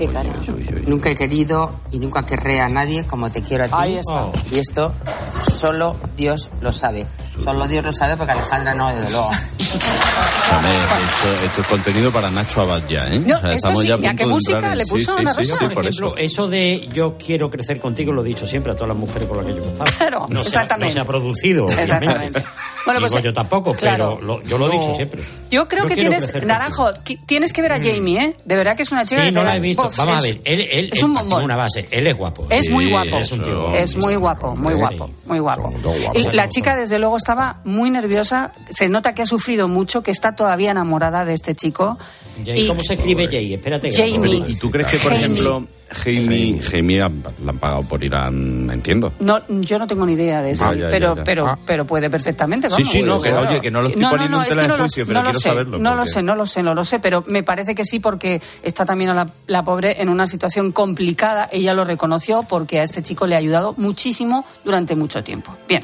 [0.86, 3.74] Nunca he querido y nunca querré a nadie como te quiero a ti.
[3.76, 4.26] Ahí está.
[4.52, 4.94] Y esto
[5.42, 7.08] solo Dios lo sabe.
[7.36, 9.30] Solo Dios lo sabe porque Alejandra no, desde luego.
[9.32, 13.18] Esto, esto es contenido para Nacho Abad ya, ¿eh?
[13.18, 15.34] No, esto sí, a ¿y a qué punto de música en- le puso sí, Ana
[15.34, 15.58] sí, Rosa?
[15.58, 16.18] por por ejemplo, eso.
[16.18, 16.48] eso.
[16.48, 19.46] de yo quiero crecer contigo lo he dicho siempre a todas las mujeres con las
[19.46, 19.90] que yo he estado.
[19.98, 20.86] Claro, no Se ha, exactamente.
[20.86, 21.92] no se ha producido, obviamente.
[21.94, 22.44] Exactamente.
[22.88, 24.16] Bueno, pues, Digo yo tampoco, claro.
[24.20, 25.22] pero lo- yo lo he dicho siempre.
[25.50, 26.92] Yo creo Yo que tienes, Naranjo,
[27.26, 28.36] tienes que ver a Jamie, ¿eh?
[28.44, 29.82] De verdad que es una chica Sí, no la he visto.
[29.84, 31.44] Bof, Vamos a ver, él, él, es él un bombón.
[31.44, 31.86] una base.
[31.90, 32.46] Él es guapo.
[32.50, 33.16] Es Sí, muy guapo.
[33.18, 33.74] Es un tío.
[33.74, 35.72] Es muy guapo, muy guapo, muy guapo.
[36.14, 38.52] Y la chica, desde luego, estaba muy nerviosa.
[38.70, 41.98] Se nota que ha sufrido mucho, que está todavía enamorada de este chico.
[42.44, 43.52] Jay, ¿Cómo se escribe Jay?
[43.54, 43.90] Espérate.
[43.90, 44.42] que Jamie.
[44.46, 45.24] ¿Y tú crees que, por Jamie.
[45.26, 47.06] ejemplo, Jamie, Jamie la
[47.48, 48.28] han pagado por ir a...
[48.28, 49.12] Entiendo.
[49.20, 51.24] No, yo no tengo ni idea de eso, Ah, ya, pero, ya.
[51.24, 51.58] pero, Ah.
[51.64, 52.68] pero puede perfectamente.
[52.70, 52.92] Sí, Vamos.
[52.92, 54.80] sí, no, que, oye, que no lo estoy No, poniendo no, en es tela de
[54.82, 55.78] juicio, pero quiero sé, saberlo.
[55.78, 58.40] No lo sé, no lo sé, no lo sé, pero me parece que sí porque
[58.62, 61.48] está también a la, la pobre en una situación complicada.
[61.50, 65.56] Ella lo reconoció porque a este chico le ha ayudado muchísimo durante mucho tiempo.
[65.68, 65.82] Bien,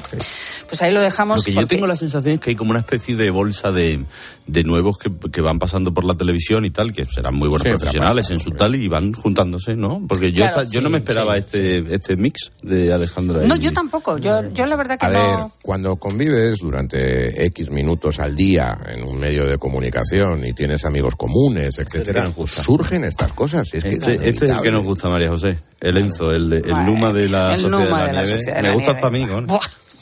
[0.69, 1.37] pues ahí lo dejamos.
[1.39, 4.03] Lo que yo tengo la sensación es que hay como una especie de bolsa de,
[4.45, 7.63] de nuevos que, que van pasando por la televisión y tal, que serán muy buenos
[7.65, 9.94] Sí, profesionales en su tal y van juntándose, ¿no?
[10.07, 13.41] Porque yo, Claro, yo no sí, me esperaba este, este mix de Alejandra.
[13.45, 14.17] No, y- yo tampoco.
[14.17, 15.51] Yo, yo la verdad que A ver, no.
[15.61, 21.15] cuando convives durante X minutos al día en un medio de comunicación y tienes amigos
[21.15, 23.73] comunes, etcétera, surgen estas cosas.
[23.73, 25.57] Es que Este, es este es el que nos gusta, María José.
[25.81, 28.27] El Enzo, el, de- el Luma de la el Sociedad Numa de de la, la
[28.27, 28.53] Nieve.
[28.55, 29.45] Me la gusta hasta a mí, ¿no?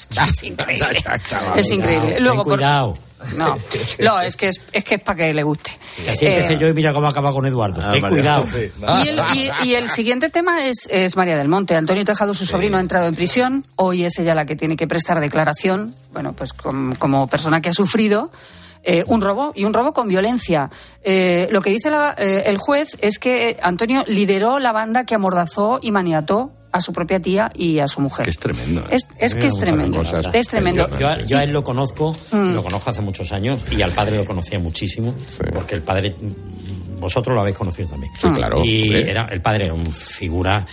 [0.09, 0.85] Es increíble.
[1.55, 2.13] es increíble.
[2.15, 2.93] Ten Luego, por- cuidado.
[3.37, 3.57] No,
[3.99, 5.71] no, es que es, es que es para que le guste.
[6.03, 7.79] Que así Eh, empecé yo y mira cómo acaba con Eduardo.
[7.83, 8.45] Ah, Ten María cuidado.
[9.03, 11.75] Y el, y- y el siguiente tema es, es María del Monte.
[11.75, 13.65] Antonio Tejado, su sobrino, ha entrado en prisión.
[13.75, 17.69] Hoy es ella la que tiene que prestar declaración, bueno, pues com- como persona que
[17.69, 18.31] ha sufrido
[18.85, 20.69] eh, un robo y un robo con violencia.
[21.03, 25.15] Eh, lo que dice la- eh, el juez es que Antonio lideró la banda que
[25.15, 28.25] amordazó y maniató a su propia tía y a su mujer.
[28.25, 28.81] Que es tremendo.
[28.81, 28.95] ¿eh?
[28.95, 30.01] Es, es que es tremendo.
[30.33, 30.89] Es tremendo.
[30.99, 32.53] Yo, a- yo a él lo conozco, Mm.
[32.53, 35.13] lo conozco hace muchos años y al padre lo conocía muchísimo,
[35.53, 36.15] porque el padre,
[36.99, 38.11] vosotros lo habéis conocido también.
[38.19, 40.65] Sí, claro, Y era, el padre era un figura,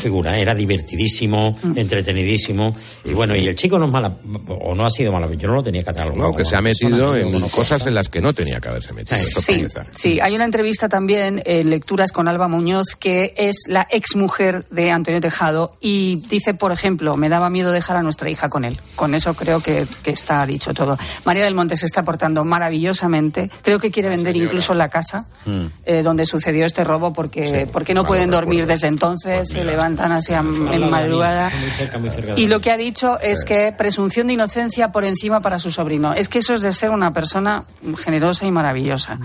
[0.00, 2.74] figura, era divertidísimo, entretenidísimo
[3.04, 4.12] y bueno, y el chico no es mala,
[4.48, 6.30] o no ha sido mala, yo no lo tenía catalogado.
[6.30, 9.18] No, que se ha metido en cosas en las que no tenía que haberse metido.
[9.18, 13.86] Para Sí, sí, hay una entrevista también en Lecturas con Alba Muñoz, que es la
[13.90, 18.48] exmujer de Antonio Tejado, y dice, por ejemplo, me daba miedo dejar a nuestra hija
[18.48, 18.78] con él.
[18.96, 20.98] Con eso creo que, que está dicho todo.
[21.24, 23.50] María del Monte se está portando maravillosamente.
[23.62, 25.66] Creo que quiere vender incluso la casa Mm.
[25.84, 30.32] eh, donde sucedió este robo porque, porque no pueden dormir desde entonces, se levantan así
[30.32, 31.50] a- en madrugada.
[31.60, 32.46] Muy cerca, muy cerca Y mí.
[32.46, 36.12] lo que ha dicho es que presunción de inocencia por encima para su sobrino.
[36.14, 37.64] Es que eso es de ser una persona
[38.02, 39.18] generosa y maravillosa.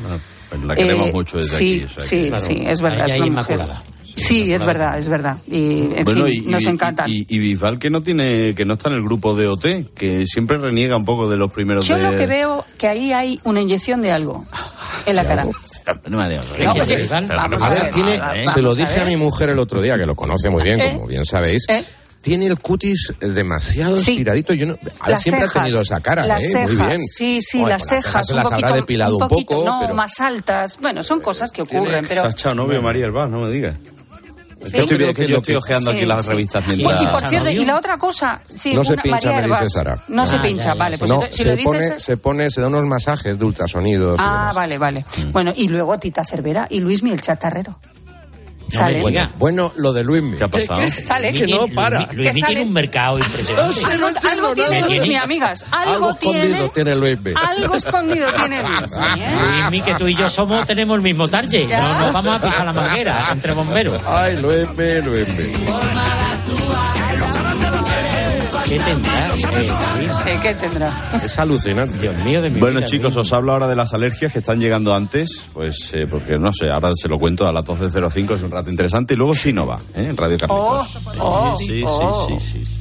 [0.50, 1.84] Pues la queremos Eh, mucho desde sí, aquí.
[1.84, 3.06] o sea sí, que- sí, es verdad.
[3.06, 3.56] Ella es es una mujer.
[3.60, 3.84] inmaculada.
[4.20, 5.38] Sí, es verdad, es verdad.
[5.48, 7.04] Y, en Bueno, fin, y, nos encanta.
[7.08, 10.26] Y, y Bisbal que no tiene, que no está en el grupo de OT, que
[10.26, 12.04] siempre reniega un poco de los primeros Yo de.
[12.04, 14.46] lo que veo que ahí hay una inyección de algo
[15.06, 15.46] en la cara.
[15.46, 15.52] No
[16.10, 18.20] No, A ver, tiene,
[18.54, 20.94] se lo dije a mi mujer el otro día, que lo conoce muy bien, ¿Eh?
[20.94, 21.66] como bien sabéis.
[21.70, 21.84] ¿Eh?
[22.22, 24.12] Tiene el cutis demasiado Sí.
[24.12, 24.54] estiradito.
[24.54, 26.52] Yo no, a ver, Las siempre cejas, ha tenido esa cara, las ¿eh?
[26.52, 27.02] cejas, Muy bien.
[27.06, 28.28] Sí, sí, Bueno, las pues cejas.
[28.28, 30.78] se un las poquito, habrá depilado un, poquito, poco, no, pero más altas.
[30.82, 32.26] Bueno, son cosas que ocurren, Se pero...
[32.26, 33.78] ha echado novio María El Vaz, no me digas.
[34.62, 34.72] Sí.
[34.74, 36.28] Yo estoy, Creo que yo lo estoy que- ojeando aquí Sí, las sí.
[36.32, 37.02] revistas Y, mientras.
[37.02, 40.04] y por cierto, y la otra cosa, sí, no se pincha, María me dice Sara.
[40.10, 40.98] No se Ah, pincha, ya, ya, vale.
[40.98, 41.66] Pues no, si lo se, dices...
[41.66, 44.20] pone, se pone, se da unos masajes de ultrasonidos.
[44.22, 45.06] Ah, vale, vale.
[45.32, 47.80] Bueno, y luego Tita Cervera y Luis el chatarrero.
[48.70, 49.02] Sale.
[49.02, 50.38] Bueno, bueno, lo de Luismi.
[50.38, 50.82] ¿Qué ha pasado?
[51.06, 51.34] Sale.
[51.34, 52.08] Que no para.
[52.14, 52.54] Luismi sale.
[52.54, 53.86] tiene un mercado impresionante.
[53.86, 55.66] Algo, algo tiene Luismi, amigas.
[55.72, 56.40] Algo, Algo tiene.
[56.40, 57.34] escondido tiene Luismi.
[57.36, 59.36] Algo escondido tiene Luismi, ¿eh?
[59.62, 61.68] Luismi, que tú y yo somos, tenemos el mismo target.
[61.68, 61.80] Ya.
[61.82, 64.02] No nos vamos a pisar la manguera entre bomberos.
[64.06, 65.54] Ay, Luismi, Luismi.
[68.70, 70.42] ¿Qué tendrá?
[70.44, 70.94] ¿Qué tendrá?
[71.24, 71.98] Es alucinante.
[71.98, 74.60] Dios mío de mi Bueno, vida, chicos, os hablo ahora de las alergias que están
[74.60, 78.44] llegando antes, pues eh, porque no sé, ahora se lo cuento a las 12.05, es
[78.44, 80.06] un rato interesante, y luego Sinova, ¿eh?
[80.10, 81.18] en Radio Oh, Carlitos.
[81.20, 82.28] oh, sí, sí, oh.
[82.28, 82.76] sí, sí, sí.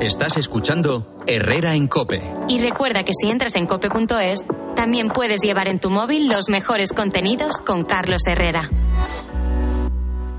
[0.00, 2.22] Estás escuchando Herrera en Cope.
[2.48, 4.40] Y recuerda que si entras en cope.es,
[4.74, 8.70] también puedes llevar en tu móvil los mejores contenidos con Carlos Herrera.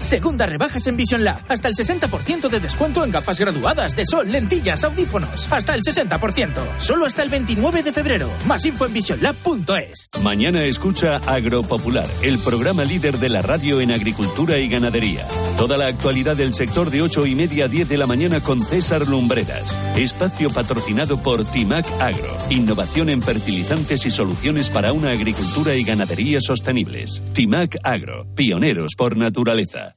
[0.07, 1.37] Segunda rebajas en Vision Lab.
[1.49, 5.51] Hasta el 60% de descuento en gafas graduadas de sol, lentillas, audífonos.
[5.51, 6.49] Hasta el 60%.
[6.77, 8.29] Solo hasta el 29 de febrero.
[8.45, 10.07] Más info en visionlab.es.
[10.23, 15.27] Mañana escucha Agropopular, el programa líder de la radio en agricultura y ganadería.
[15.57, 18.61] Toda la actualidad del sector de 8 y media a 10 de la mañana con
[18.61, 19.77] César Lumbreras.
[19.97, 22.37] Espacio patrocinado por Timac Agro.
[22.49, 27.21] Innovación en fertilizantes y soluciones para una agricultura y ganadería sostenibles.
[27.33, 28.25] Timac Agro.
[28.35, 29.96] Pioneros por naturaleza.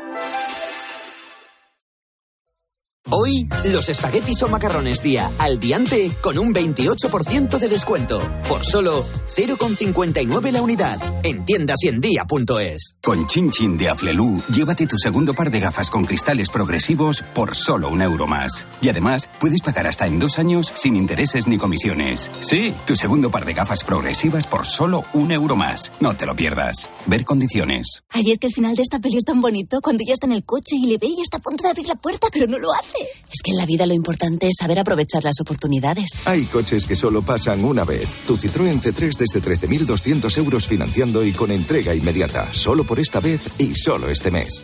[3.13, 8.21] Hoy, los espaguetis o macarrones día al diante con un 28% de descuento.
[8.47, 9.03] Por solo
[9.35, 10.97] 0,59 la unidad.
[11.23, 12.97] En tiendas y en día.es.
[13.03, 17.53] Con Chin Chin de Aflelu, llévate tu segundo par de gafas con cristales progresivos por
[17.53, 18.65] solo un euro más.
[18.81, 22.31] Y además, puedes pagar hasta en dos años sin intereses ni comisiones.
[22.39, 25.91] Sí, tu segundo par de gafas progresivas por solo un euro más.
[25.99, 26.89] No te lo pierdas.
[27.07, 28.03] Ver condiciones.
[28.09, 30.33] Ay, es que el final de esta peli es tan bonito cuando ella está en
[30.33, 32.57] el coche y le ve y está a punto de abrir la puerta, pero no
[32.57, 33.00] lo hace.
[33.31, 36.25] Es que en la vida lo importante es saber aprovechar las oportunidades.
[36.25, 38.07] Hay coches que solo pasan una vez.
[38.27, 42.51] Tu Citroën C3 desde 13.200 euros financiando y con entrega inmediata.
[42.53, 44.63] Solo por esta vez y solo este mes.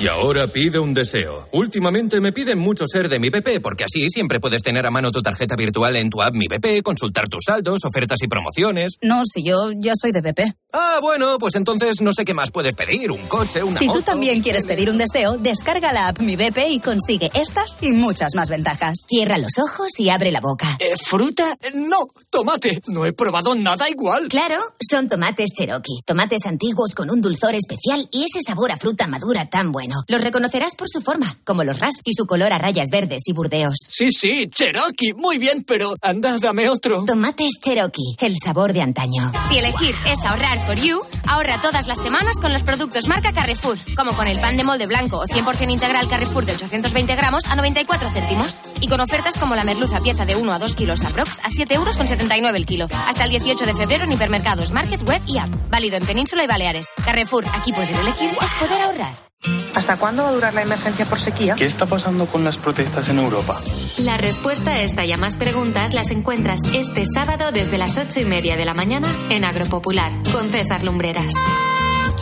[0.00, 1.46] Y ahora pide un deseo.
[1.52, 5.10] Últimamente me piden mucho ser de mi BP, porque así siempre puedes tener a mano
[5.10, 8.96] tu tarjeta virtual en tu app Mi BP, consultar tus saldos, ofertas y promociones.
[9.02, 10.40] No, si yo ya soy de BP.
[10.72, 13.10] Ah, bueno, pues entonces no sé qué más puedes pedir.
[13.10, 13.98] Un coche, una Si moto.
[14.00, 17.92] tú también quieres pedir un deseo, descarga la app Mi BP y consigue estas y
[17.92, 18.94] muchas más ventajas.
[19.08, 20.76] Cierra los ojos y abre la boca.
[20.78, 21.56] Eh, ¿Fruta?
[21.74, 21.96] No,
[22.30, 22.80] tomate.
[22.88, 24.28] No he probado nada igual.
[24.28, 26.00] Claro, son tomates Cherokee.
[26.06, 29.96] Tomates antiguos con un dulzor especial y ese sabor a fruta madura tan bueno.
[30.08, 33.32] Los reconocerás por su forma, como los raz y su color a rayas verdes y
[33.32, 33.74] burdeos.
[33.88, 35.14] Sí, sí, Cherokee.
[35.14, 37.04] Muy bien, pero anda, dame otro.
[37.06, 39.32] Tomates Cherokee, el sabor de antaño.
[39.48, 43.78] Si elegir es ahorrar for you, ahorra todas las semanas con los productos marca Carrefour,
[43.96, 47.56] como con el pan de molde blanco o 100% integral Carrefour de 820 gramos a
[47.56, 48.60] 94 céntimos.
[48.80, 51.74] Y con ofertas como la merluza pieza de 1 a 2 kilos aprox a 7
[51.74, 52.88] euros con 79 el kilo.
[53.08, 55.50] Hasta el 18 de febrero en hipermercados, market, web y app.
[55.70, 56.88] Válido en Península y Baleares.
[57.04, 59.29] Carrefour, aquí poder elegir es poder ahorrar.
[59.74, 61.54] ¿Hasta cuándo va a durar la emergencia por sequía?
[61.54, 63.58] ¿Qué está pasando con las protestas en Europa?
[63.98, 68.20] La respuesta a esta y a más preguntas las encuentras este sábado desde las ocho
[68.20, 71.32] y media de la mañana en Agropopular con César Lumbreras.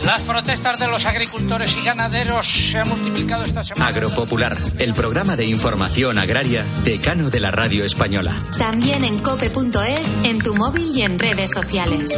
[0.05, 3.87] Las protestas de los agricultores y ganaderos se han multiplicado esta semana.
[3.87, 8.33] Agropopular, el programa de información agraria decano de la radio española.
[8.57, 12.17] También en cope.es, en tu móvil y en redes sociales.